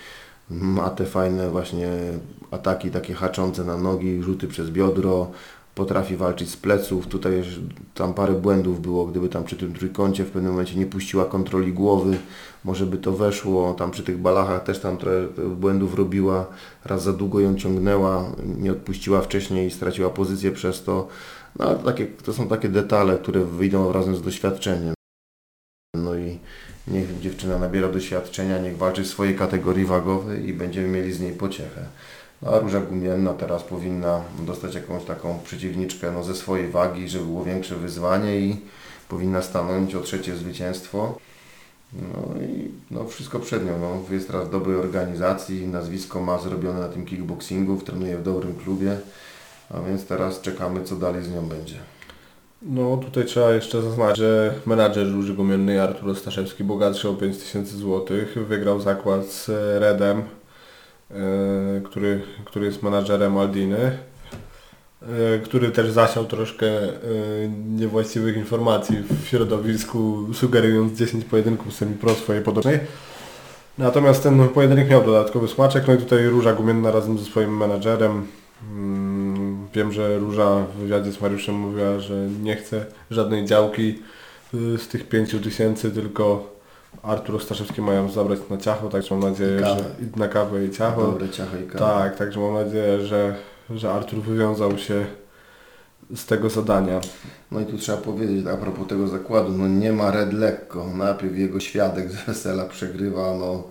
[0.50, 1.90] ma te fajne właśnie
[2.52, 5.32] ataki takie haczące na nogi, rzuty przez biodro,
[5.80, 7.08] potrafi walczyć z pleców.
[7.08, 7.44] Tutaj
[7.94, 11.74] tam parę błędów było, gdyby tam przy tym trójkącie w pewnym momencie nie puściła kontroli
[11.74, 12.18] głowy,
[12.64, 13.74] może by to weszło.
[13.74, 16.46] Tam przy tych balachach też tam trochę błędów robiła,
[16.86, 21.08] raz za długo ją ciągnęła, nie odpuściła wcześniej i straciła pozycję przez to.
[21.60, 24.94] No ale takie, to są takie detale, które wyjdą razem z doświadczeniem.
[25.96, 26.40] No i
[26.88, 31.34] niech dziewczyna nabiera doświadczenia, niech walczy w swojej kategorii wagowej i będziemy mieli z niej
[31.34, 31.86] pociechę.
[32.46, 37.44] A Róża Gumienna teraz powinna dostać jakąś taką przeciwniczkę no, ze swojej wagi, żeby było
[37.44, 38.58] większe wyzwanie i
[39.10, 41.18] powinna stanąć o trzecie zwycięstwo.
[41.94, 43.80] No i no, wszystko przed nią.
[43.80, 44.14] No.
[44.14, 48.98] Jest teraz w dobrej organizacji, nazwisko ma zrobione na tym kickboxingu, trenuje w dobrym klubie,
[49.70, 51.76] a więc teraz czekamy co dalej z nią będzie.
[52.62, 58.18] No tutaj trzeba jeszcze zaznaczyć, że menadżer Róży Gumiennej Artur Staszewski, bogatszy o 5000 zł,
[58.36, 60.24] wygrał zakład z Redem,
[61.84, 63.78] który, który jest menadżerem Aldiny,
[65.02, 66.90] e, który też zasiał troszkę e,
[67.68, 72.80] niewłaściwych informacji w środowisku, sugerując 10 pojedynków semi-pro swojej podocznej.
[73.78, 78.28] Natomiast ten pojedynek miał dodatkowy smaczek, no i tutaj Róża Gumienna razem ze swoim menadżerem
[78.64, 84.00] Mm, Wiem, że Róża w wywiadzie z Mariuszem mówiła, że nie chce żadnej działki
[84.54, 86.54] y, z tych 5 tysięcy, tylko
[87.04, 89.84] Artur Ostaszewski mają zabrać na ciacho, także mam nadzieję, kawę.
[90.00, 91.02] że i na kawę i ciacho.
[91.02, 92.00] Dobre ciacho i kawa.
[92.00, 93.36] Tak, także mam nadzieję, że,
[93.70, 95.06] że Artur wywiązał się
[96.16, 97.02] z tego zadania.
[97.52, 100.88] No i tu trzeba powiedzieć a propos tego zakładu, no nie ma Red lekko.
[100.96, 103.64] Najpierw jego świadek z wesela przegrywa no,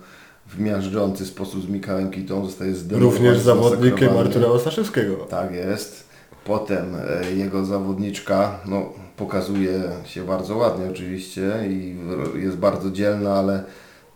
[0.47, 4.17] w miażdżący sposób z Michałem Kitą, zostaje zdemolowany, Również zawodnikiem.
[4.17, 5.15] Artura Ostaszewskiego.
[5.15, 6.09] Tak jest.
[6.45, 11.95] Potem e, jego zawodniczka no, pokazuje się bardzo ładnie oczywiście i
[12.35, 13.63] jest bardzo dzielna, ale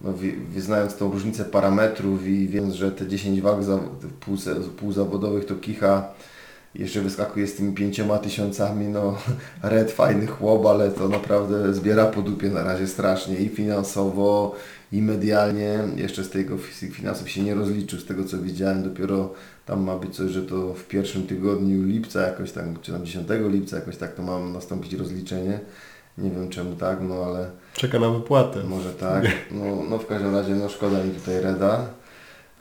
[0.01, 0.14] no,
[0.58, 3.80] znając tą różnicę parametrów i wiedząc, że te 10 wag za,
[4.20, 4.38] pół,
[4.78, 6.14] półzawodowych to kicha
[6.76, 9.18] jeszcze wyskakuje z tymi pięcioma tysiącami, no
[9.64, 14.56] red fajny chłop, ale to naprawdę zbiera po dupie na razie strasznie i finansowo
[14.91, 15.80] i medialnie.
[15.95, 19.34] Jeszcze z tego fi- finansów się nie rozliczył, z tego co widziałem, dopiero
[19.66, 23.28] tam ma być coś, że to w pierwszym tygodniu lipca jakoś tam, czy tam 10
[23.49, 25.59] lipca jakoś tak to ma nastąpić rozliczenie.
[26.18, 28.64] Nie wiem czemu tak, no ale Czeka na wypłatę.
[28.64, 29.24] może tak.
[29.51, 31.86] No, no w każdym razie no szkoda mi tutaj Reda.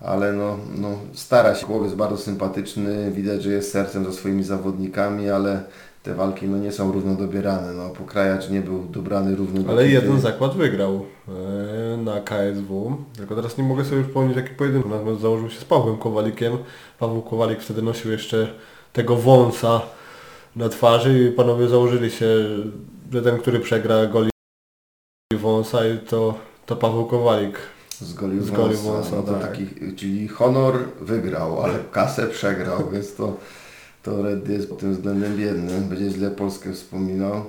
[0.00, 5.30] Ale no, no stara się, chłopiec bardzo sympatyczny, widać, że jest sercem za swoimi zawodnikami,
[5.30, 5.62] ale
[6.02, 7.72] te walki no nie są równo dobierane.
[7.72, 11.06] No, Pokrajacz nie był dobrany równo Ale jeden zakład wygrał
[11.98, 12.96] na KSW.
[13.16, 14.86] Tylko teraz nie mogę sobie już przypomnieć jaki pojedynek.
[14.86, 16.58] Natomiast założył się z Pawłem Kowalikiem.
[16.98, 18.54] Paweł Kowalik wtedy nosił jeszcze
[18.92, 19.80] tego wąsa
[20.56, 22.26] na twarzy i panowie założyli się,
[23.12, 24.30] że ten, który przegra goli
[25.38, 26.34] wąsa i to,
[26.66, 27.58] to Paweł Kowalik.
[28.00, 29.50] Zgolił Zgolił wąsa, wąsa, no to tak.
[29.50, 33.36] taki, czyli honor wygrał, ale kasę przegrał, więc to,
[34.02, 35.80] to Red jest pod tym względem biedny.
[35.80, 37.44] Będzie źle Polskę wspominał.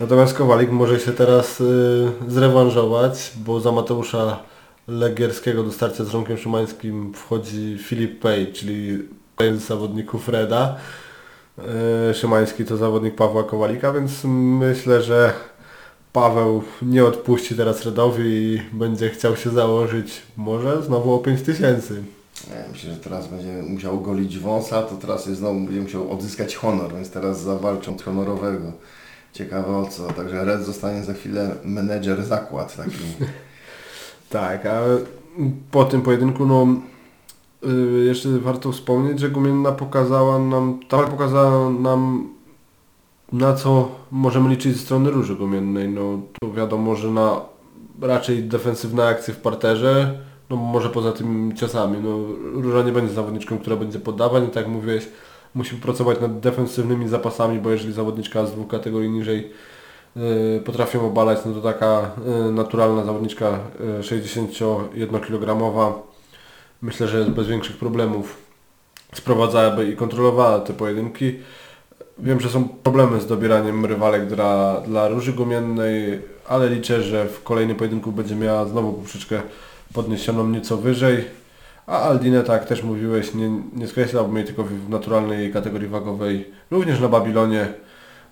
[0.00, 4.38] Natomiast Kowalik może się teraz y, zrewanżować, bo za Mateusza
[4.88, 8.98] Legierskiego do starcia z Romkiem Szymańskim wchodzi Filip Pej, czyli
[9.40, 10.76] jeden z zawodników Reda.
[12.10, 15.32] Y, Szymański to zawodnik Pawła Kowalika, więc myślę, że
[16.12, 21.94] Paweł nie odpuści teraz Redowi i będzie chciał się założyć może znowu o 5000.
[21.94, 22.02] Nie,
[22.72, 26.94] myślę, że teraz będzie musiał golić wąsa, to teraz jest znowu będzie musiał odzyskać honor,
[26.94, 28.72] więc teraz zawalczą honorowego.
[29.34, 30.12] Ciekawe o co.
[30.12, 32.96] Także Red zostanie za chwilę menedżer zakład taki.
[34.30, 34.82] Tak, a
[35.70, 36.66] po tym pojedynku no
[37.64, 42.28] y, jeszcze warto wspomnieć, że Gumienna pokazała nam, ta walka pokazała nam
[43.32, 45.88] na co możemy liczyć ze strony Róży Gumiennej.
[45.88, 47.40] No to wiadomo, że na
[48.02, 50.18] raczej defensywne akcje w parterze,
[50.50, 51.98] no może poza tymi ciosami.
[52.02, 52.18] No
[52.62, 55.08] Róża nie będzie zawodniczką, która będzie poddawać, i tak jak mówiłeś,
[55.54, 59.50] musi pracować nad defensywnymi zapasami, bo jeżeli zawodniczka z dwóch kategorii niżej
[60.16, 62.10] y, potrafią obalać, no to taka
[62.48, 63.58] y, naturalna zawodniczka
[64.00, 65.92] y, 61-kilogramowa
[66.82, 68.36] myślę, że bez większych problemów
[69.14, 71.34] sprowadzałaby i kontrolowała te pojedynki.
[72.18, 77.42] Wiem, że są problemy z dobieraniem rywalek dla, dla Róży Gumiennej, ale liczę, że w
[77.42, 79.42] kolejnym pojedynku będzie miała znowu poprzeczkę
[79.92, 81.24] podniesioną nieco wyżej.
[81.86, 86.50] A Aldinę, tak też mówiłeś, nie, nie skreślałbym jej tylko w naturalnej kategorii wagowej.
[86.70, 87.68] Również na Babilonie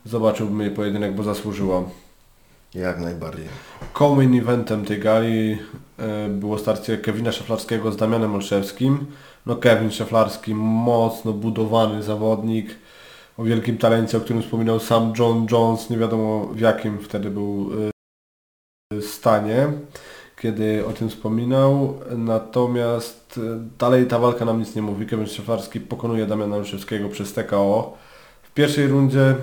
[0.04, 1.82] zobaczyłbym jej pojedynek, bo zasłużyła.
[2.74, 3.44] Jak najbardziej.
[3.98, 5.58] Co-main eventem tej gali
[5.98, 9.06] e, było starcie Kevina Szaflarskiego z Damianem Olszewskim.
[9.46, 12.78] No Kevin Szaflarski, mocno budowany zawodnik
[13.38, 17.70] o wielkim talencie, o którym wspominał sam John Jones, nie wiadomo w jakim wtedy był
[18.94, 19.68] e, stanie,
[20.42, 21.98] kiedy o tym wspominał.
[22.16, 25.06] Natomiast e, dalej ta walka nam nic nie mówi.
[25.06, 27.96] Kevin Szaflarski pokonuje Damiana Olszewskiego przez TKO.
[28.42, 29.34] W pierwszej rundzie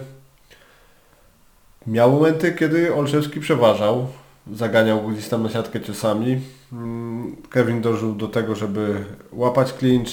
[1.87, 4.07] Miał momenty, kiedy Olszewski przeważał,
[4.53, 6.41] zaganiał go gdzieś tam na siatkę ciosami.
[6.73, 10.11] Mm, Kevin dążył do tego, żeby łapać clinch.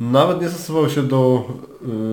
[0.00, 1.44] Nawet nie stosował się do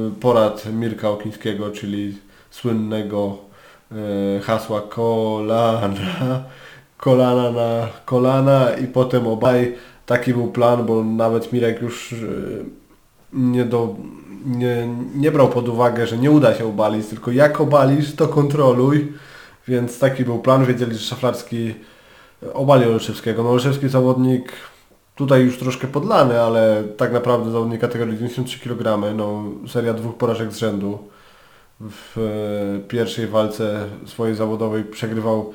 [0.09, 2.17] y, porad Mirka Okińskiego, czyli
[2.49, 3.37] słynnego
[4.37, 6.43] y, hasła kolana,
[6.97, 9.75] kolana na kolana i potem obaj.
[10.05, 12.65] Taki był plan, bo nawet Mirek już y,
[13.33, 13.95] nie, do,
[14.45, 19.13] nie, nie brał pod uwagę, że nie uda się obalić, tylko jak obalisz, to kontroluj.
[19.67, 20.65] Więc taki był plan.
[20.65, 21.73] Wiedzieli, że Szaflarski
[22.53, 23.43] obali Olszewskiego.
[23.43, 24.53] No Olszewski zawodnik
[25.15, 29.13] tutaj już troszkę podlany, ale tak naprawdę zawodnik kategorii 93 kg.
[29.15, 30.99] No, seria dwóch porażek z rzędu.
[31.79, 35.53] W e, pierwszej walce swojej zawodowej przegrywał,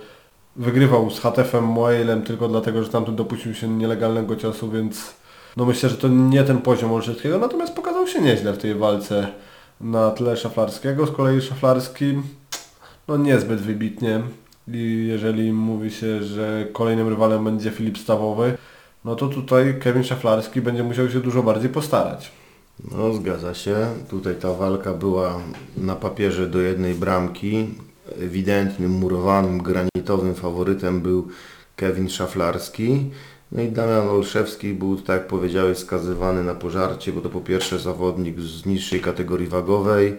[0.60, 5.14] wygrywał z HTF-em Moelem tylko dlatego, że tamten dopuścił się nielegalnego ciosu, więc
[5.56, 9.28] no myślę, że to nie ten poziom Olszewskiego, natomiast pokazał się nieźle w tej walce
[9.80, 11.06] na tle Szaflarskiego.
[11.06, 12.14] Z kolei Szaflarski
[13.08, 14.20] no niezbyt wybitnie
[14.68, 18.58] i jeżeli mówi się, że kolejnym rywalem będzie Filip Stawowy,
[19.04, 22.32] no to tutaj Kevin Szaflarski będzie musiał się dużo bardziej postarać.
[22.90, 23.76] No zgadza się.
[24.10, 25.40] Tutaj ta walka była
[25.76, 27.66] na papierze do jednej bramki.
[28.22, 31.28] Ewidentnym, murowanym, granitowym faworytem był
[31.76, 33.10] Kevin Szaflarski.
[33.52, 37.78] No i Damian Olszewski był, tak jak powiedziałeś, skazywany na pożarcie, bo to po pierwsze
[37.78, 40.18] zawodnik z niższej kategorii wagowej,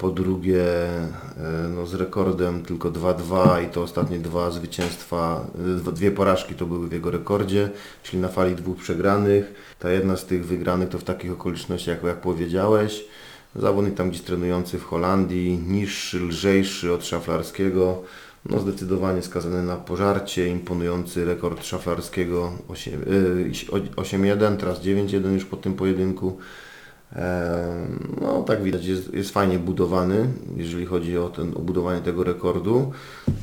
[0.00, 5.46] po drugie e, no, z rekordem tylko 2-2 i to ostatnie dwa zwycięstwa,
[5.88, 7.70] e, dwie porażki to były w jego rekordzie,
[8.02, 9.74] czyli na fali dwóch przegranych.
[9.78, 13.04] Ta jedna z tych wygranych to w takich okolicznościach, jak, jak powiedziałeś.
[13.56, 18.02] Zawodnik tam gdzieś trenujący w Holandii, niższy, lżejszy od Szaflarskiego.
[18.46, 23.50] No zdecydowanie skazany na pożarcie, imponujący rekord szaflarskiego 8 y,
[23.96, 26.38] 8-1, teraz 9-1 już po tym pojedynku.
[28.20, 32.92] No tak widać, jest, jest fajnie budowany, jeżeli chodzi o, ten, o budowanie tego rekordu.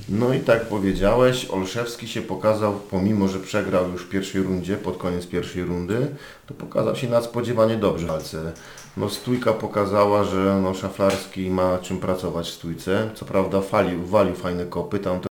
[0.09, 4.97] No i tak powiedziałeś, Olszewski się pokazał, pomimo że przegrał już w pierwszej rundzie, pod
[4.97, 6.07] koniec pierwszej rundy,
[6.47, 8.51] to pokazał się nadspodziewanie dobrze w walce.
[8.97, 13.09] No stójka pokazała, że no, Szaflarski ma czym pracować w stójce.
[13.15, 15.27] Co prawda falił, walił fajne kopy, tam to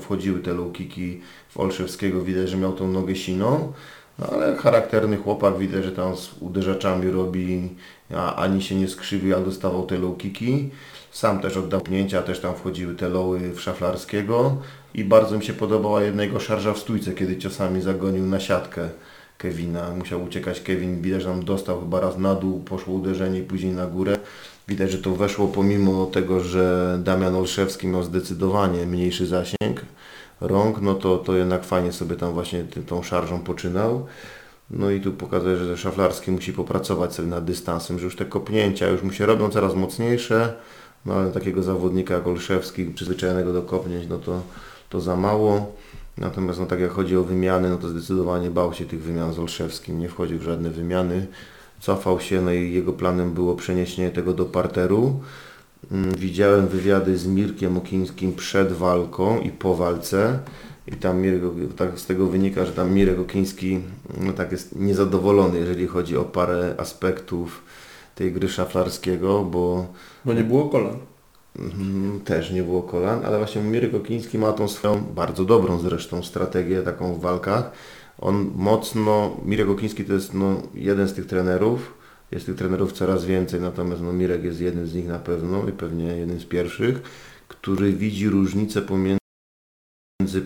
[0.00, 3.72] wchodziły te low kicki w Olszewskiego, widać, że miał tą nogę siną.
[4.18, 7.68] No, ale charakterny chłopak, widać, że tam z uderzaczami robi,
[8.14, 10.70] a ani się nie skrzywił, a dostawał te low kicki.
[11.10, 14.56] Sam też oddał pnięcia, też tam wchodziły te lowy w Szaflarskiego
[14.94, 18.88] i bardzo mi się podobała jednego szarża w stójce, kiedy ciosami zagonił na siatkę
[19.38, 19.90] Kevina.
[19.90, 23.72] Musiał uciekać Kevin, widać, że tam dostał chyba raz na dół, poszło uderzenie i później
[23.72, 24.16] na górę.
[24.68, 29.82] Widać, że to weszło pomimo tego, że Damian Olszewski miał zdecydowanie mniejszy zasięg
[30.42, 34.06] rąk, no to, to jednak fajnie sobie tam właśnie tą szarżą poczynał.
[34.70, 38.88] No i tu pokazuje, że Szaflarski musi popracować sobie nad dystansem, że już te kopnięcia
[38.88, 40.54] już mu się robią coraz mocniejsze,
[41.06, 44.42] no ale takiego zawodnika jak Olszewski, przyzwyczajonego do kopnięć, no to,
[44.88, 45.72] to za mało.
[46.18, 49.38] Natomiast no tak jak chodzi o wymiany, no to zdecydowanie bał się tych wymian z
[49.38, 51.26] Olszewskim, nie wchodził w żadne wymiany,
[51.80, 55.20] cofał się, no i jego planem było przeniesienie tego do parteru.
[55.90, 60.38] Mm, Widziałem wywiady z Mirkiem Okińskim przed walką i po walce.
[60.86, 61.42] I tam Mirek,
[61.76, 63.80] tak z tego wynika, że tam Mirek Okiński
[64.20, 67.62] no tak jest niezadowolony, jeżeli chodzi o parę aspektów
[68.14, 69.86] tej gry szaflarskiego, bo
[70.24, 70.96] Bo nie było kolan.
[71.58, 76.22] Mhm, Też nie było kolan, ale właśnie Mirek Okiński ma tą swoją bardzo dobrą zresztą
[76.22, 77.70] strategię taką w walkach.
[78.18, 81.94] On mocno, Mirek Okiński to jest no, jeden z tych trenerów,
[82.32, 85.72] jest tych trenerów coraz więcej, natomiast no, Mirek jest jednym z nich na pewno i
[85.72, 87.02] pewnie jednym z pierwszych,
[87.48, 89.20] który widzi różnicę pomiędzy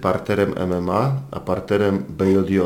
[0.01, 2.61] parterem MMA a parterem BJJ.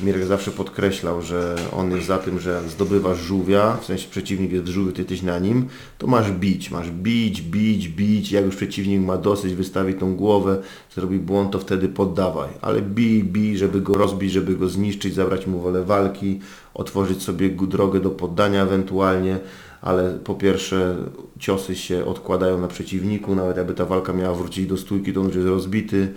[0.00, 4.52] Mirek zawsze podkreślał, że on jest za tym, że jak zdobywasz żółwia, w sensie przeciwnik
[4.52, 8.44] jest w żółwiu, ty jesteś na nim, to masz bić, masz bić, bić, bić, jak
[8.44, 10.62] już przeciwnik ma dosyć, wystawi tą głowę,
[10.94, 15.46] zrobi błąd, to wtedy poddawaj, ale bij, bij, żeby go rozbić, żeby go zniszczyć, zabrać
[15.46, 16.40] mu wolę walki,
[16.74, 19.38] otworzyć sobie drogę do poddania ewentualnie,
[19.82, 20.96] ale po pierwsze
[21.38, 25.26] ciosy się odkładają na przeciwniku, nawet jakby ta walka miała wrócić do stójki, to on
[25.26, 26.12] już jest rozbity,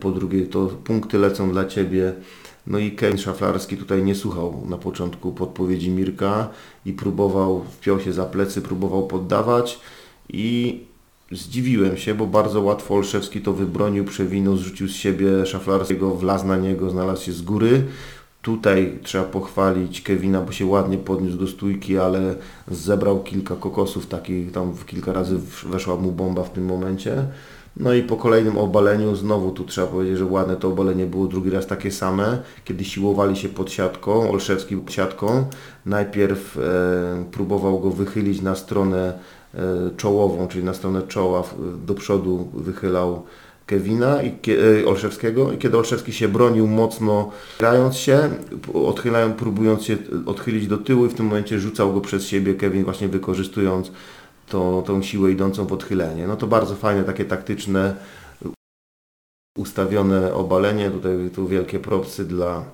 [0.00, 2.12] po drugie to punkty lecą dla Ciebie.
[2.66, 6.48] No i Kevin Szaflarski tutaj nie słuchał na początku podpowiedzi Mirka
[6.86, 9.80] i próbował, wpiął się za plecy, próbował poddawać
[10.28, 10.80] i
[11.32, 16.56] zdziwiłem się, bo bardzo łatwo Olszewski to wybronił, przewinął, zrzucił z siebie Szaflarskiego, wlazł na
[16.56, 17.84] niego, znalazł się z góry.
[18.42, 22.34] Tutaj trzeba pochwalić Kevina, bo się ładnie podniósł do stójki, ale
[22.70, 27.24] zebrał kilka kokosów takich, tam kilka razy weszła mu bomba w tym momencie.
[27.76, 31.50] No i po kolejnym obaleniu, znowu tu trzeba powiedzieć, że ładne to obalenie było drugi
[31.50, 35.44] raz takie same, kiedy siłowali się pod siatką, Olszewski pod siatką.
[35.86, 39.18] Najpierw e, próbował go wychylić na stronę
[39.54, 39.60] e,
[39.96, 41.42] czołową, czyli na stronę czoła,
[41.86, 43.22] do przodu wychylał
[43.68, 44.28] Kevina i
[44.82, 48.30] e, Olszewskiego i kiedy Olszewski się bronił mocno, grając się,
[48.62, 49.96] p- odchylają, próbując się
[50.26, 53.90] odchylić do tyłu i w tym momencie rzucał go przez siebie, Kevin właśnie wykorzystując
[54.48, 56.26] tą, tą siłę idącą w odchylenie.
[56.26, 57.94] No to bardzo fajne, takie taktyczne,
[59.58, 60.90] ustawione obalenie.
[60.90, 62.64] Tutaj tu wielkie propsy dla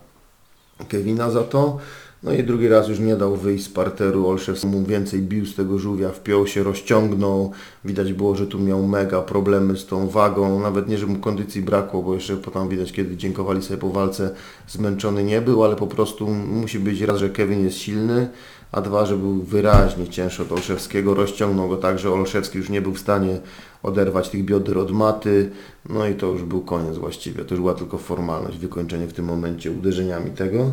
[0.89, 1.79] Kevina za to.
[2.25, 4.29] No i drugi raz już nie dał wyjść z parteru.
[4.29, 7.53] Olszew mu więcej bił z tego żółwia, wpiął się, rozciągnął.
[7.85, 10.61] Widać było, że tu miał mega problemy z tą wagą.
[10.61, 14.31] Nawet nie, że mu kondycji brakło, bo jeszcze potem widać, kiedy dziękowali sobie po walce,
[14.69, 18.29] zmęczony nie był, ale po prostu musi być raz, że Kevin jest silny,
[18.73, 21.15] a dwa, że był wyraźnie cięższy od Olszewskiego.
[21.15, 23.39] Rozciągnął go tak, że Olszewski już nie był w stanie
[23.83, 25.51] oderwać tych bioder od maty.
[25.89, 27.45] No i to już był koniec właściwie.
[27.45, 30.71] To już była tylko formalność, wykończenie w tym momencie uderzeniami tego.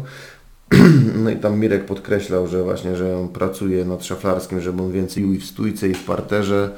[1.23, 5.23] No i tam Mirek podkreślał, że właśnie, że on pracuje nad szaflarskim, żeby on więcej
[5.23, 6.69] i w stójce i w parterze.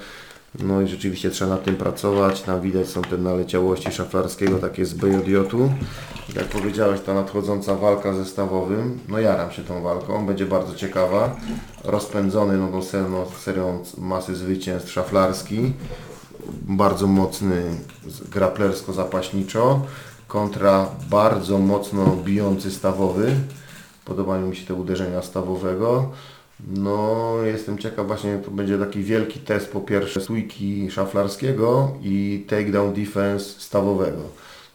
[0.59, 2.41] No i rzeczywiście trzeba nad tym pracować.
[2.41, 5.69] Tam widać są te naleciałości szaflarskiego, takie z BJJ-u.
[6.35, 11.35] Jak powiedziałeś, ta nadchodząca walka ze Stawowym, no jaram się tą walką, będzie bardzo ciekawa.
[11.83, 15.73] Rozpędzony no, tą serią, serią masy zwycięstw szaflarski.
[16.61, 17.63] Bardzo mocny
[18.31, 19.81] graplersko-zapaśniczo
[20.27, 23.35] kontra bardzo mocno bijący Stawowy.
[24.05, 26.11] Podobają mi się te uderzenia Stawowego.
[26.67, 32.93] No, jestem ciekaw, właśnie to będzie taki wielki test po pierwsze stójki szaflarskiego i takedown
[32.93, 34.21] defense stawowego.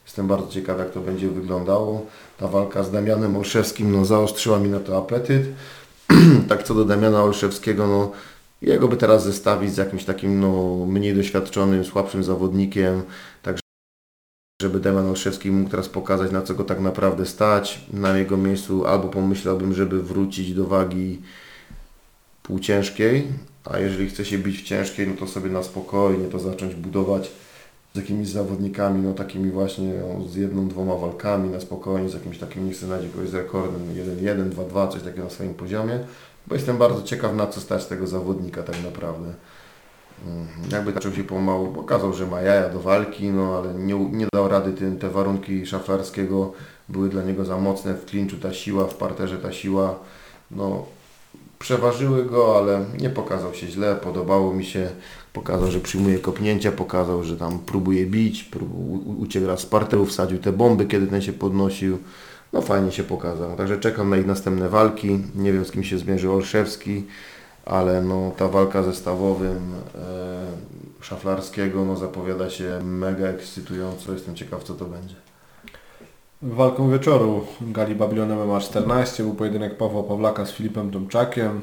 [0.07, 2.07] Jestem bardzo ciekaw, jak to będzie wyglądało.
[2.39, 5.49] Ta walka z Damianem Olszewskim no, zaostrzyła mi na to apetyt.
[6.49, 8.13] tak co do Damiana Olszewskiego, no
[8.63, 13.03] Jego by teraz zestawić z jakimś takim no, mniej doświadczonym, słabszym zawodnikiem,
[13.43, 13.59] tak
[14.63, 17.81] żeby Damian Olszewski mógł teraz pokazać na co go tak naprawdę stać.
[17.93, 21.23] Na jego miejscu albo pomyślałbym, żeby wrócić do wagi
[22.43, 23.27] półciężkiej,
[23.65, 27.31] a jeżeli chce się bić w ciężkiej, no to sobie na spokojnie to zacząć budować
[27.95, 32.39] z jakimiś zawodnikami, no takimi właśnie no, z jedną, dwoma walkami na spokojnie, z jakimś
[32.39, 35.99] takim, nie chcę znaleźć kogoś z rekordem 1-1, 2-2, coś takiego na swoim poziomie,
[36.47, 39.35] bo jestem bardzo ciekaw na co stać tego zawodnika tak naprawdę.
[40.27, 44.27] Mm, Jakby zaczął się pomału, pokazał, że ma jaja do walki, no ale nie, nie
[44.33, 46.53] dał rady, tym, te warunki szaflarskiego
[46.89, 49.95] były dla niego za mocne, w klinczu ta siła, w parterze ta siła,
[50.51, 50.85] no
[51.59, 54.89] przeważyły go, ale nie pokazał się źle, podobało mi się,
[55.33, 60.39] pokazał, że przyjmuje kopnięcia, pokazał, że tam próbuje bić, prób, u- ucieka z parteru, wsadził
[60.39, 61.99] te bomby, kiedy ten się podnosił,
[62.53, 65.99] no fajnie się pokazał, także czekam na ich następne walki, nie wiem z kim się
[65.99, 67.05] zmierzy Olszewski,
[67.69, 74.65] ale no ta walka ze Stawowym e, Szaflarskiego no zapowiada się mega ekscytująco, jestem ciekaw
[74.65, 75.15] co to będzie.
[76.43, 81.61] Walką wieczoru gali Babylon MMA 14 był pojedynek Pawła Pawlaka z Filipem Tomczakiem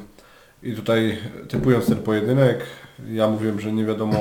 [0.63, 2.59] i tutaj typując ten pojedynek
[3.09, 4.15] ja mówiłem, że nie wiadomo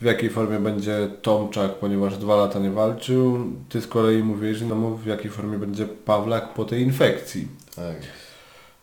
[0.00, 3.38] w jakiej formie będzie Tomczak, ponieważ dwa lata nie walczył.
[3.68, 4.22] Ty z kolei
[4.54, 7.48] że no, w jakiej formie będzie Pawlak po tej infekcji.
[7.76, 7.96] Tak.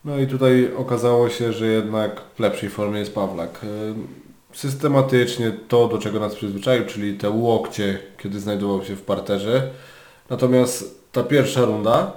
[0.05, 3.63] No i tutaj okazało się, że jednak w lepszej formie jest Pawlak.
[3.63, 4.21] Y,
[4.53, 9.69] Systematycznie to, do czego nas przyzwyczaił, czyli te łokcie, kiedy znajdował się w parterze.
[10.29, 12.11] Natomiast ta pierwsza runda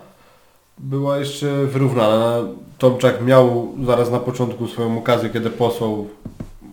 [0.78, 2.38] była jeszcze wyrównana.
[2.78, 6.08] Tomczak miał zaraz na początku swoją okazję, kiedy posłał,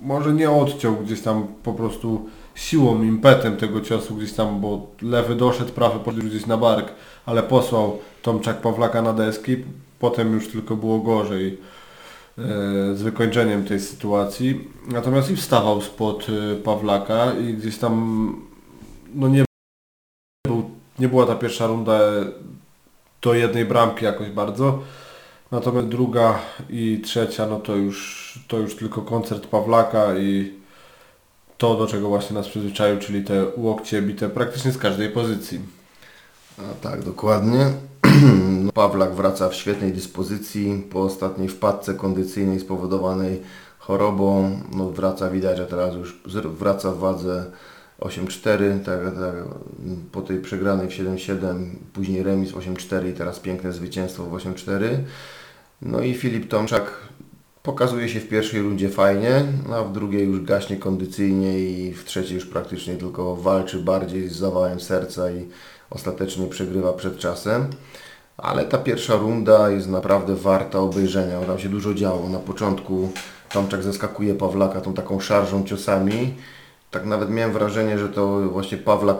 [0.01, 5.35] może nie odciął gdzieś tam po prostu siłą, impetem tego ciosu gdzieś tam, bo lewy
[5.35, 6.91] doszedł, prawy poszedł gdzieś na bark,
[7.25, 9.57] ale posłał Tomczak Pawlaka na deski,
[10.01, 11.57] potem już tylko było gorzej
[12.37, 12.41] e,
[12.95, 14.67] z wykończeniem tej sytuacji.
[14.87, 18.35] Natomiast i wstawał spod e, Pawlaka i gdzieś tam
[19.15, 19.45] no nie,
[20.47, 21.99] był, nie była ta pierwsza runda
[23.21, 24.79] do jednej bramki jakoś bardzo.
[25.51, 26.39] Natomiast druga
[26.69, 30.53] i trzecia, no to już, to już tylko koncert Pawlaka i
[31.57, 35.59] to, do czego właśnie nas przyzwyczaił, czyli te łokcie bite praktycznie z każdej pozycji.
[36.57, 37.90] A tak, dokładnie.
[38.63, 43.41] No, Pawlak wraca w świetnej dyspozycji po ostatniej wpadce kondycyjnej spowodowanej
[43.79, 44.59] chorobą.
[44.75, 47.45] No, wraca, widać, że teraz już wraca w wadze
[47.99, 49.35] 8-4, tak, tak,
[50.11, 54.97] po tej przegranej w 7-7, później remis 8-4 i teraz piękne zwycięstwo w 8-4.
[55.81, 56.91] No i Filip Tomczak
[57.63, 59.43] pokazuje się w pierwszej rundzie fajnie,
[59.73, 64.35] a w drugiej już gaśnie kondycyjnie i w trzeciej już praktycznie tylko walczy bardziej z
[64.35, 65.47] zawałem serca i
[65.89, 67.67] ostatecznie przegrywa przed czasem.
[68.37, 71.41] Ale ta pierwsza runda jest naprawdę warta obejrzenia.
[71.41, 72.29] Tam się dużo działo.
[72.29, 73.09] Na początku
[73.53, 76.33] Tomczak zaskakuje Pawlaka tą taką szarżą ciosami.
[76.91, 79.17] Tak nawet miałem wrażenie, że to właśnie Pawlak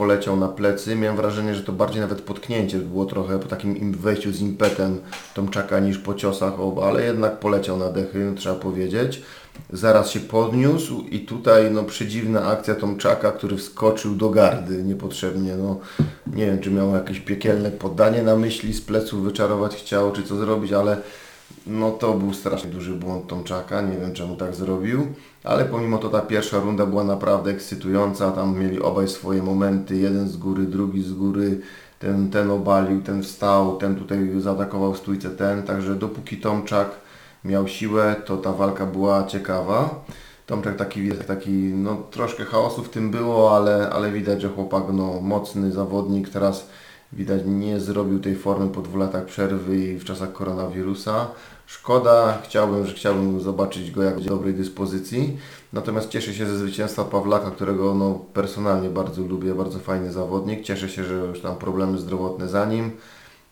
[0.00, 0.96] poleciał na plecy.
[0.96, 5.00] Miałem wrażenie, że to bardziej nawet potknięcie było trochę po takim im wejściu z impetem
[5.34, 9.22] Tomczaka niż po ciosach ale jednak poleciał na dechy, trzeba powiedzieć.
[9.72, 15.56] Zaraz się podniósł i tutaj no przedziwna akcja Tomczaka, który wskoczył do gardy niepotrzebnie.
[15.56, 15.80] No,
[16.26, 20.36] nie wiem, czy miał jakieś piekielne poddanie na myśli, z pleców wyczarować chciał, czy co
[20.36, 20.96] zrobić, ale
[21.66, 25.06] no to był strasznie duży błąd Tomczaka, nie wiem czemu tak zrobił,
[25.44, 30.28] ale pomimo to ta pierwsza runda była naprawdę ekscytująca, tam mieli obaj swoje momenty, jeden
[30.28, 31.60] z góry, drugi z góry,
[31.98, 37.05] ten, ten obalił, ten wstał, ten tutaj zaatakował stójce ten, także dopóki Tomczak
[37.46, 40.04] miał siłę, to ta walka była ciekawa.
[40.46, 45.20] Tomczak taki, taki no troszkę chaosu w tym było, ale, ale widać, że chłopak no
[45.20, 46.68] mocny zawodnik, teraz
[47.12, 51.26] widać nie zrobił tej formy po dwóch latach przerwy i w czasach koronawirusa.
[51.66, 55.36] Szkoda, chciałbym, że chciałbym zobaczyć go jak w dobrej dyspozycji.
[55.72, 60.62] Natomiast cieszę się ze zwycięstwa Pawlaka, którego no, personalnie bardzo lubię, bardzo fajny zawodnik.
[60.62, 62.90] Cieszę się, że już tam problemy zdrowotne za nim.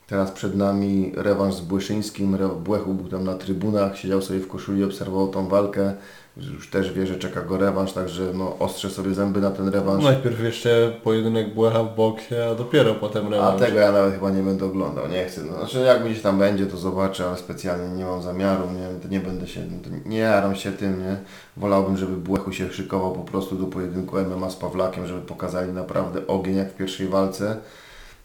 [0.06, 2.38] Teraz przed nami rewanż z Błyszyńskim.
[2.64, 5.94] Błechu był tam na trybunach, siedział sobie w koszuli, obserwował tą walkę.
[6.36, 10.04] Już też wie, że czeka go rewanż, także no, ostrze sobie zęby na ten rewanż.
[10.04, 13.60] Najpierw jeszcze pojedynek Błecha w boksie, a dopiero potem A rewanż.
[13.60, 15.40] tego ja nawet chyba nie będę oglądał, nie chcę.
[15.44, 19.08] No, znaczy jak gdzieś tam będzie, to zobaczę, ale specjalnie nie mam zamiaru, nie, to
[19.08, 19.60] nie będę się,
[20.06, 21.16] nie jaram się tym, nie.
[21.56, 26.26] Wolałbym, żeby Błechu się szykował po prostu do pojedynku MMA z Pawlakiem, żeby pokazali naprawdę
[26.26, 27.56] ogień jak w pierwszej walce.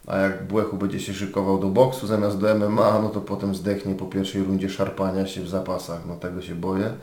[0.10, 3.95] A jak Błechu będzie się szykował do boksu zamiast do MMA, no to potem zdechnie
[3.95, 6.93] po pierwszej rundzie szarpania się w zapasach, no tego się boję.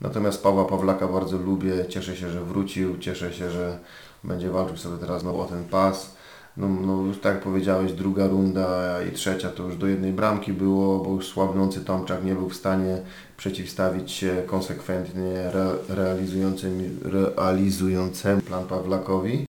[0.00, 3.78] Natomiast Pawła Pawlaka bardzo lubię, cieszę się, że wrócił, cieszę się, że
[4.24, 6.16] będzie walczył sobie teraz znowu o ten pas.
[6.56, 10.52] No, no już tak jak powiedziałeś, druga runda i trzecia to już do jednej bramki
[10.52, 13.02] było, bo już słabnący Tomczak nie był w stanie
[13.36, 19.46] przeciwstawić się konsekwentnie re, realizującym, realizującemu plan Pawlakowi.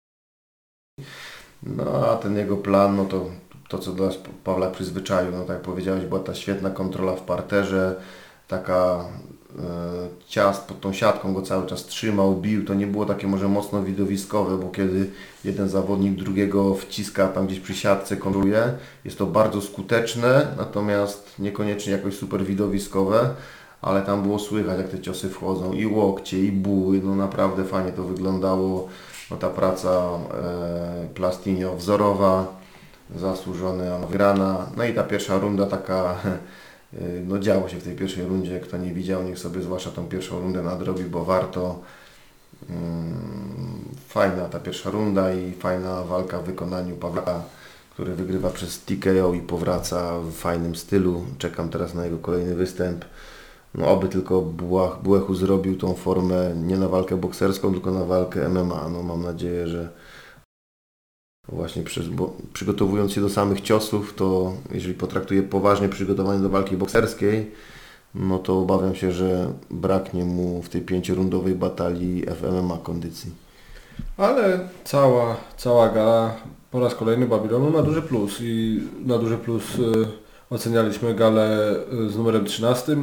[1.62, 3.26] No a ten jego plan, no to
[3.68, 7.96] to co nas Pawlak przyzwyczaił, no tak jak powiedziałeś, była ta świetna kontrola w parterze,
[8.48, 9.04] taka
[9.58, 9.62] e,
[10.26, 13.82] ciast pod tą siatką go cały czas trzymał, bił, to nie było takie może mocno
[13.82, 15.10] widowiskowe, bo kiedy
[15.44, 18.72] jeden zawodnik drugiego wciska tam gdzieś przy siatce, kontroluje,
[19.04, 23.30] jest to bardzo skuteczne, natomiast niekoniecznie jakoś super widowiskowe,
[23.82, 25.72] ale tam było słychać jak te ciosy wchodzą.
[25.72, 28.88] I łokcie, i buły, no naprawdę fajnie to wyglądało,
[29.30, 32.46] no ta praca e, Plastinio wzorowa,
[33.16, 36.16] zasłużona wygrana, no i ta pierwsza runda taka
[37.26, 38.60] no działo się w tej pierwszej rundzie.
[38.60, 41.80] Kto nie widział, niech sobie zwłaszcza tą pierwszą rundę nadrobi, bo warto.
[42.70, 47.42] Mm, fajna ta pierwsza runda i fajna walka w wykonaniu Pawła,
[47.90, 51.24] który wygrywa przez TKO i powraca w fajnym stylu.
[51.38, 53.04] Czekam teraz na jego kolejny występ.
[53.74, 58.48] No oby tylko Bułach, Buechu zrobił tą formę nie na walkę bokserską, tylko na walkę
[58.48, 58.88] MMA.
[58.88, 59.88] No mam nadzieję, że
[61.48, 62.06] właśnie przez,
[62.52, 67.50] przygotowując się do samych ciosów, to jeżeli potraktuje poważnie przygotowanie do walki bokserskiej,
[68.14, 73.32] no to obawiam się, że braknie mu w tej pięciorundowej batalii FMMA kondycji.
[74.16, 76.36] Ale cała, cała gala
[76.70, 80.06] po raz kolejny Babilonu na duży plus i na duży plus y,
[80.50, 82.96] ocenialiśmy galę y, z numerem 13.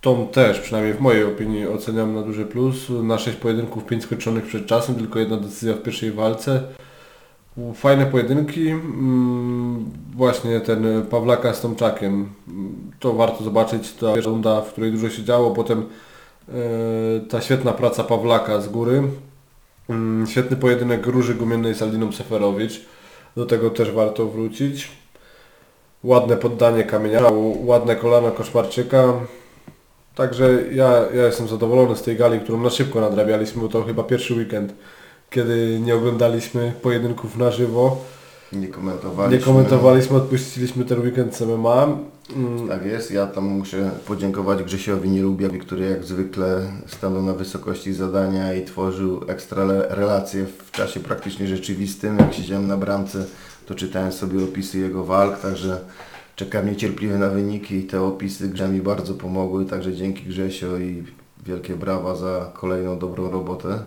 [0.00, 2.90] Tą też, przynajmniej w mojej opinii, oceniam na duży plus.
[3.02, 6.62] Na 6 pojedynków, 5 skończonych przed czasem, tylko jedna decyzja w pierwszej walce.
[7.74, 8.68] Fajne pojedynki.
[8.68, 12.28] Mm, właśnie ten Pawlaka z Tomczakiem.
[13.00, 13.92] To warto zobaczyć.
[13.92, 15.50] Ta runda, w której dużo się działo.
[15.50, 15.86] Potem
[16.48, 16.52] e,
[17.20, 19.02] ta świetna praca Pawlaka z góry.
[19.88, 22.80] Mm, świetny pojedynek Róży Gumiennej z Aldiną Seferowicz.
[23.36, 25.01] Do tego też warto wrócić.
[26.04, 27.22] Ładne poddanie kamienia,
[27.64, 29.12] ładne kolano Koszmarczyka.
[30.14, 34.02] Także ja, ja jestem zadowolony z tej gali, którą na szybko nadrabialiśmy, bo to chyba
[34.02, 34.74] pierwszy weekend
[35.32, 38.04] kiedy nie oglądaliśmy pojedynków na żywo.
[38.52, 39.38] Nie komentowaliśmy.
[39.38, 41.88] Nie komentowaliśmy, odpuściliśmy ten weekend z MMA.
[42.36, 42.68] Mm.
[42.68, 48.54] Tak jest, ja tam muszę podziękować Grzesiowi Nielubiawi, który jak zwykle stanął na wysokości zadania
[48.54, 52.18] i tworzył ekstra relacje w czasie praktycznie rzeczywistym.
[52.18, 53.24] Jak siedziałem na bramce,
[53.66, 55.80] to czytałem sobie opisy jego walk, także
[56.36, 61.04] czekam niecierpliwie na wyniki i te opisy Grze mi bardzo pomogły, także dzięki Grzesio i
[61.46, 63.84] wielkie brawa za kolejną dobrą robotę.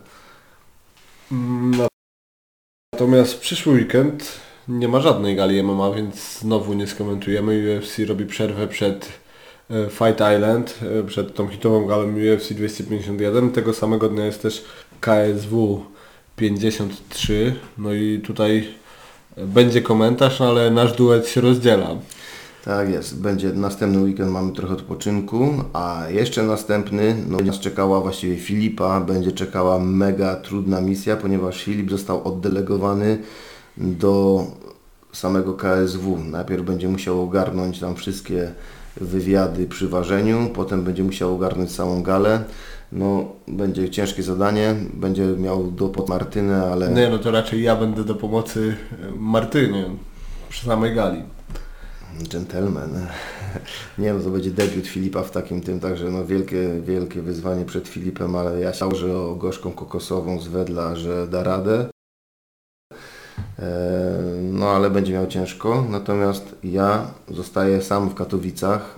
[2.91, 7.77] Natomiast przyszły weekend nie ma żadnej gali MMA, więc znowu nie skomentujemy.
[7.79, 9.09] UFC robi przerwę przed
[9.69, 13.51] e, Fight Island, e, przed tą hitową galą UFC 251.
[13.51, 14.65] Tego samego dnia jest też
[14.99, 15.85] KSW
[16.35, 17.55] 53.
[17.77, 18.67] No i tutaj
[19.37, 21.89] będzie komentarz, ale nasz duet się rozdziela.
[22.65, 28.37] Tak jest, będzie następny weekend, mamy trochę odpoczynku, a jeszcze następny, no nas czekała właściwie
[28.37, 33.17] Filipa, będzie czekała mega trudna misja, ponieważ Filip został oddelegowany
[33.77, 34.45] do
[35.13, 36.17] samego KSW.
[36.17, 38.51] Najpierw będzie musiał ogarnąć tam wszystkie
[39.01, 42.43] wywiady przy ważeniu, potem będzie musiał ogarnąć całą galę.
[42.95, 46.89] No, będzie ciężkie zadanie, będzie miał do pod Martynę, ale...
[46.89, 48.75] Nie, no to raczej ja będę do pomocy
[49.17, 49.85] Martynie
[50.49, 51.23] przy samej gali.
[52.31, 52.89] Gentleman.
[53.97, 57.87] Nie wiem, to będzie debiut Filipa w takim tym, także no wielkie, wielkie wyzwanie przed
[57.87, 61.89] Filipem, ale ja się że o gorzką kokosową z Wedla, że da radę.
[63.59, 63.71] E,
[64.51, 68.95] no ale będzie miał ciężko, natomiast ja zostaję sam w Katowicach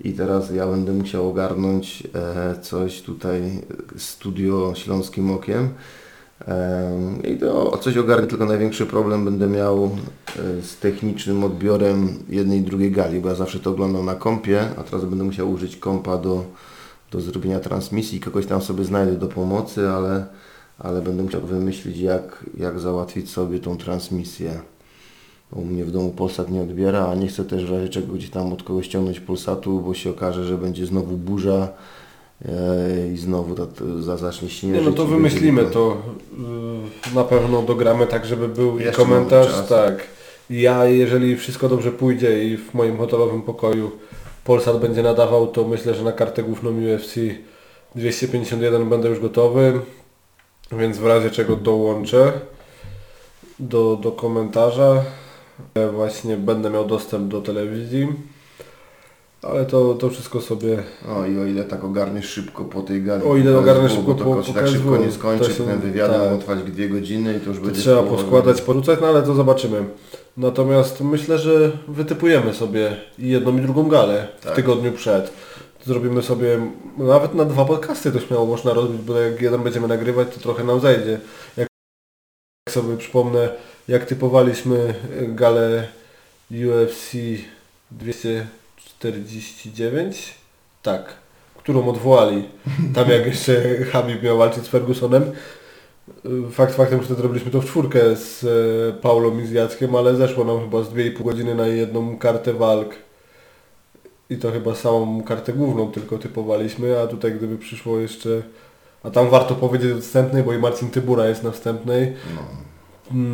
[0.00, 3.42] i teraz ja będę musiał ogarnąć e, coś tutaj
[3.96, 5.68] studio Śląskim Okiem.
[7.24, 12.62] I to coś ogarnę, tylko największy problem będę miał e, z technicznym odbiorem jednej i
[12.62, 16.18] drugiej gali, bo ja zawsze to oglądam na kompie, a teraz będę musiał użyć kompa
[16.18, 16.44] do,
[17.10, 18.20] do zrobienia transmisji.
[18.20, 20.26] Kogoś tam sobie znajdę do pomocy, ale,
[20.78, 24.60] ale będę musiał wymyślić jak, jak załatwić sobie tą transmisję.
[25.54, 28.30] U mnie w domu Polsat nie odbiera, a nie chcę też w razie czego gdzieś
[28.30, 31.68] tam od kogoś ściągnąć Polsatu, bo się okaże, że będzie znowu burza
[32.42, 34.80] E, i znowu to, to zacznie śnieżyć.
[34.80, 35.96] Nie, no to wymyślimy to.
[37.12, 39.68] Y, na pewno dogramy tak, żeby był i komentarz.
[39.68, 39.94] Tak.
[40.50, 43.90] Ja, jeżeli wszystko dobrze pójdzie i w moim hotelowym pokoju
[44.44, 47.14] Polsat będzie nadawał, to myślę, że na kartę główną UFC
[47.94, 49.80] 251 będę już gotowy,
[50.72, 52.32] więc w razie czego dołączę
[53.58, 55.04] do, do komentarza.
[55.92, 58.08] Właśnie będę miał dostęp do telewizji.
[59.42, 60.82] Ale to, to wszystko sobie...
[61.16, 63.22] O i o ile tak ogarniesz szybko po tej gali.
[63.24, 65.80] O ile po ogarniesz szybko po- ko- się po tak szybko nie skończy, się- ten
[65.80, 66.30] wywiadem tak.
[66.32, 67.80] ma trwać dwie godziny i to już To będzie...
[67.80, 69.84] trzeba poskładać, porzucać, no ale to zobaczymy.
[70.36, 74.54] Natomiast myślę, że wytypujemy sobie jedną i drugą galę w Tak.
[74.54, 75.32] tygodniu przed.
[75.86, 76.60] Zrobimy sobie,
[76.98, 80.64] nawet na dwa podcasty to śmiało można robić, bo jak jeden będziemy nagrywać, to trochę
[80.64, 81.20] nam zajdzie.
[81.56, 81.68] Jak
[82.70, 83.48] sobie przypomnę,
[83.88, 84.94] jak typowaliśmy
[85.28, 85.88] galę
[86.50, 87.12] UFC
[87.90, 90.34] 249,
[90.82, 91.14] tak,
[91.56, 92.48] którą odwołali,
[92.94, 93.62] tam jak jeszcze
[93.92, 95.32] Habib miał walczyć z Fergusonem.
[96.52, 98.48] Fakt faktem, że wtedy robiliśmy to w czwórkę z e,
[98.92, 102.94] Paulą i z Jackiem, ale zeszło nam chyba z 2,5 godziny na jedną kartę walk.
[104.30, 108.42] I to chyba samą kartę główną tylko typowaliśmy, a tutaj gdyby przyszło jeszcze...
[109.02, 112.12] A tam warto powiedzieć o wstępnej, bo i Marcin Tybura jest na wstępnej.
[112.34, 112.63] No.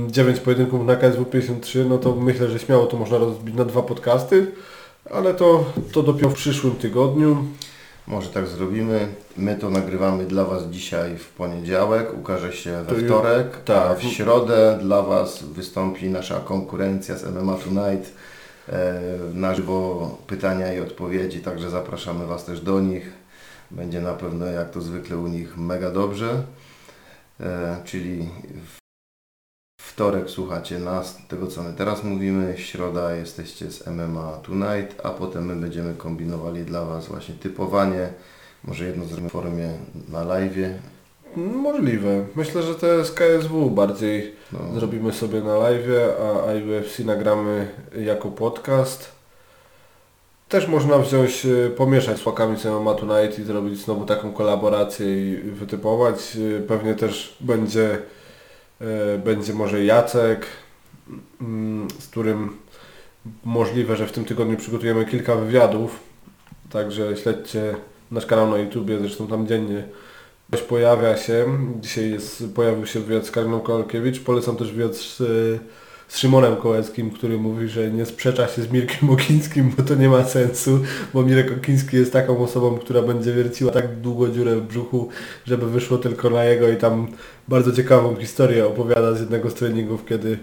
[0.09, 3.83] 9 pojedynków na KSW 53, no to myślę, że śmiało to można rozbić na dwa
[3.83, 4.47] podcasty,
[5.11, 7.45] ale to, to dopiero w przyszłym tygodniu.
[8.07, 9.09] Może tak zrobimy.
[9.37, 13.99] My to nagrywamy dla Was dzisiaj w poniedziałek, ukaże się we wtorek, a tak.
[13.99, 18.13] w środę dla Was wystąpi nasza konkurencja z MMA Tonight.
[18.69, 19.01] E,
[19.35, 23.13] na żywo pytania i odpowiedzi, także zapraszamy Was też do nich.
[23.71, 26.43] Będzie na pewno jak to zwykle u nich mega dobrze.
[27.41, 28.29] E, czyli
[28.77, 28.80] w
[29.87, 35.47] wtorek słuchacie nas, tego co my teraz mówimy, środa jesteście z MMA Tonight, a potem
[35.47, 38.13] my będziemy kombinowali dla Was właśnie typowanie,
[38.65, 39.69] może jedno zrobimy w formie
[40.09, 40.73] na live'ie.
[41.37, 42.25] Możliwe.
[42.37, 45.87] Myślę, że to jest KSW bardziej No, zrobimy sobie na live,
[46.21, 47.69] a, a UFC nagramy
[47.99, 49.13] jako podcast.
[50.49, 55.37] Też można wziąć, y, pomieszać z Łakami MMA Tonight i zrobić znowu taką kolaborację i
[55.37, 56.37] wytypować.
[56.37, 57.99] Y, Pewnie też będzie,
[59.25, 60.47] będzie może Jacek,
[61.41, 62.57] mm, z którym
[63.45, 66.01] możliwe, że w tym tygodniu przygotujemy kilka wywiadów.
[66.71, 67.75] Także śledźcie
[68.11, 69.85] nasz kanał na YouTubie, zresztą tam dziennie
[70.51, 71.59] Coś pojawia się.
[71.81, 74.21] Dzisiaj jest, pojawił się wywiad z Karoliną Kołkiewicz.
[74.21, 75.23] Polecam też wywiad z,
[76.11, 80.09] z Szymonem Kołeckim, który mówi, że nie sprzecza się z Mirkiem Okińskim, bo to nie
[80.09, 80.81] ma sensu,
[81.15, 85.09] bo Mirek Okiński jest taką osobą, która będzie wierciła tak długo dziurę w brzuchu,
[85.45, 87.07] żeby wyszło tylko na jego i tam
[87.49, 90.39] bardzo ciekawą historię opowiada z jednego z treningów, kiedy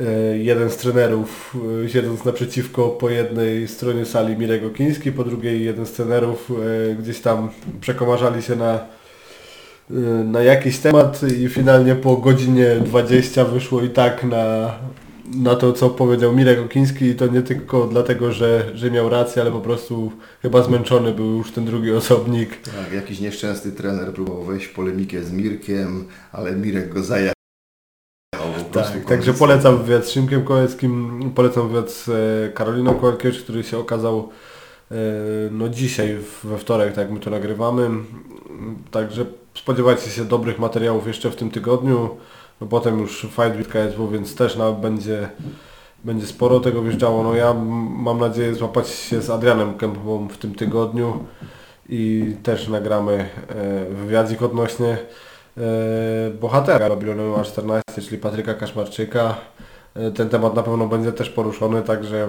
[0.00, 5.64] e, jeden z trenerów e, siedząc naprzeciwko po jednej stronie sali Mirek Okiński, po drugiej
[5.64, 7.48] jeden z trenerów e, gdzieś tam
[7.80, 8.86] przekomarzali się na
[10.24, 14.74] na jakiś temat i finalnie po godzinie 20 wyszło i tak na,
[15.34, 19.42] na to, co powiedział Mirek Okiński i to nie tylko dlatego, że, że miał rację,
[19.42, 20.12] ale po prostu
[20.42, 22.60] chyba zmęczony był już ten drugi osobnik.
[22.60, 27.34] tak, jakiś nieszczęsny trener próbował wejść w polemikę z Mirkiem, ale Mirek go zajechał.
[28.72, 33.78] Tak, także polecam wywiad z Szymkiem Kołeckim, polecam wywiad z e, Karoliną Kołkiewicz, który się
[33.78, 34.28] okazał
[35.50, 37.90] no dzisiaj, we wtorek, tak my to nagrywamy.
[38.90, 39.24] Także
[39.54, 42.10] spodziewajcie się dobrych materiałów jeszcze w tym tygodniu.
[42.60, 45.28] No potem już Fight with KSW, więc też na, będzie,
[46.04, 47.22] będzie sporo tego wjeżdżało.
[47.22, 47.54] No ja
[47.90, 51.24] mam nadzieję złapać się z Adrianem Kępową w tym tygodniu
[51.88, 54.98] i też nagramy e, wywiadzik odnośnie
[55.56, 55.60] e,
[56.40, 59.34] bohatera Babilonu A14, czyli Patryka Kaszmarczyka.
[59.94, 62.28] E, Ten temat na pewno będzie też poruszony, także,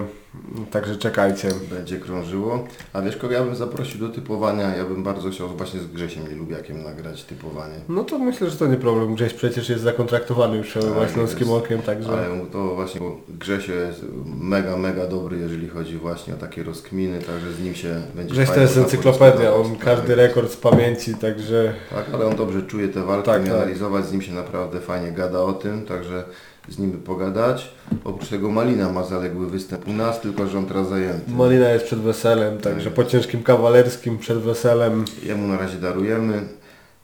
[0.70, 1.48] także czekajcie.
[1.70, 2.64] będzie krążyło.
[2.92, 4.76] A wiesz kogo ja bym zaprosił do typowania?
[4.76, 7.74] Ja bym bardzo chciał właśnie z Grzesiem Nielubiakiem nagrać typowanie.
[7.88, 9.14] No to myślę, że to nie problem.
[9.14, 11.50] Gdzieś przecież jest zakontraktowany już Tak, tak, Śląskim.
[11.50, 12.12] Okiem, także...
[12.12, 14.04] Ale to właśnie Grzesio jest
[14.40, 18.50] mega, mega dobry, jeżeli chodzi właśnie o takie rozkminy, także z nim się będzie Grześ
[18.50, 19.84] to jest encyklopedia, on zapodyskutować.
[19.84, 20.16] każdy Tak.
[20.16, 23.54] rekord z pamięci, także Tak, ale on dobrze czuje te walki, Tak, tak, tak.
[23.56, 26.24] analizować, z nim się naprawdę fajnie gada o tym, także
[26.68, 27.74] z nim by pogadać.
[28.04, 31.30] Oprócz tego Malina ma zaległy występ u nas, tylko że on teraz zajęty.
[31.30, 32.94] Malina jest przed weselem, także Tak.
[32.94, 35.04] po ciężkim kawalerskim przed weselem.
[35.22, 36.42] Jemu na razie darujemy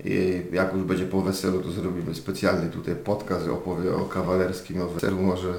[0.04, 4.86] i jak już będzie po weselu, to zrobimy specjalny tutaj podcast, opowie o kawalerskim, o
[4.86, 5.52] weselu może,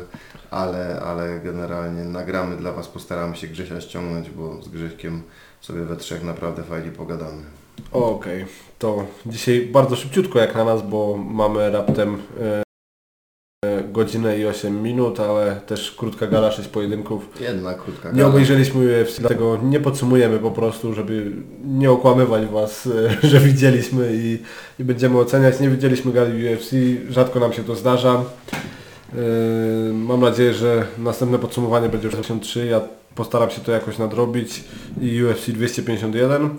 [0.52, 5.22] ale, ale generalnie nagramy dla Was, postaramy się Grzesia ściągnąć, bo z Grześkiem
[5.62, 7.42] sobie we trzech naprawdę fajnie pogadamy.
[7.92, 8.46] Okej,
[8.80, 12.64] to dzisiaj bardzo szybciutko jak na nas, bo mamy raptem e,
[13.92, 17.30] godzinę i 8 minut, ale też krótka gala, 6 pojedynków.
[17.42, 18.30] Jedna krótka Nie gala.
[18.30, 21.32] obejrzeliśmy UFC, dlatego nie podsumujemy po prostu, żeby
[21.66, 22.90] nie okłamywać Was,
[23.32, 24.40] że widzieliśmy i,
[24.80, 25.60] i będziemy oceniać.
[25.60, 26.72] Nie widzieliśmy gali UFC,
[27.10, 28.24] rzadko nam się to zdarza.
[29.14, 32.66] E, Mam nadzieję, że następne podsumowanie będzie już 83.
[32.66, 32.82] Ja
[33.16, 34.64] postaram się to jakoś nadrobić
[35.02, 36.50] i UFC 251.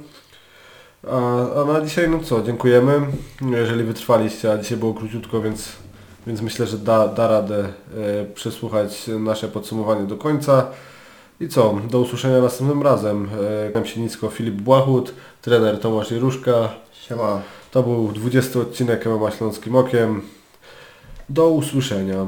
[1.11, 1.17] A,
[1.61, 2.93] a na dzisiaj no co, dziękujemy.
[3.51, 5.69] Jeżeli wytrwaliście, a dzisiaj było króciutko, więc,
[6.27, 10.67] więc myślę, że da, da radę e, przesłuchać nasze podsumowanie do końca.
[11.41, 13.29] I co, do usłyszenia następnym razem.
[13.67, 16.69] E, Kłaniam się nisko Filip Błachut, trener Tomasz Jeruszka.
[16.93, 17.41] Siema.
[17.71, 20.23] To był 20 odcinek MMA Śląskim Okiem.
[21.29, 22.27] Do usłyszenia.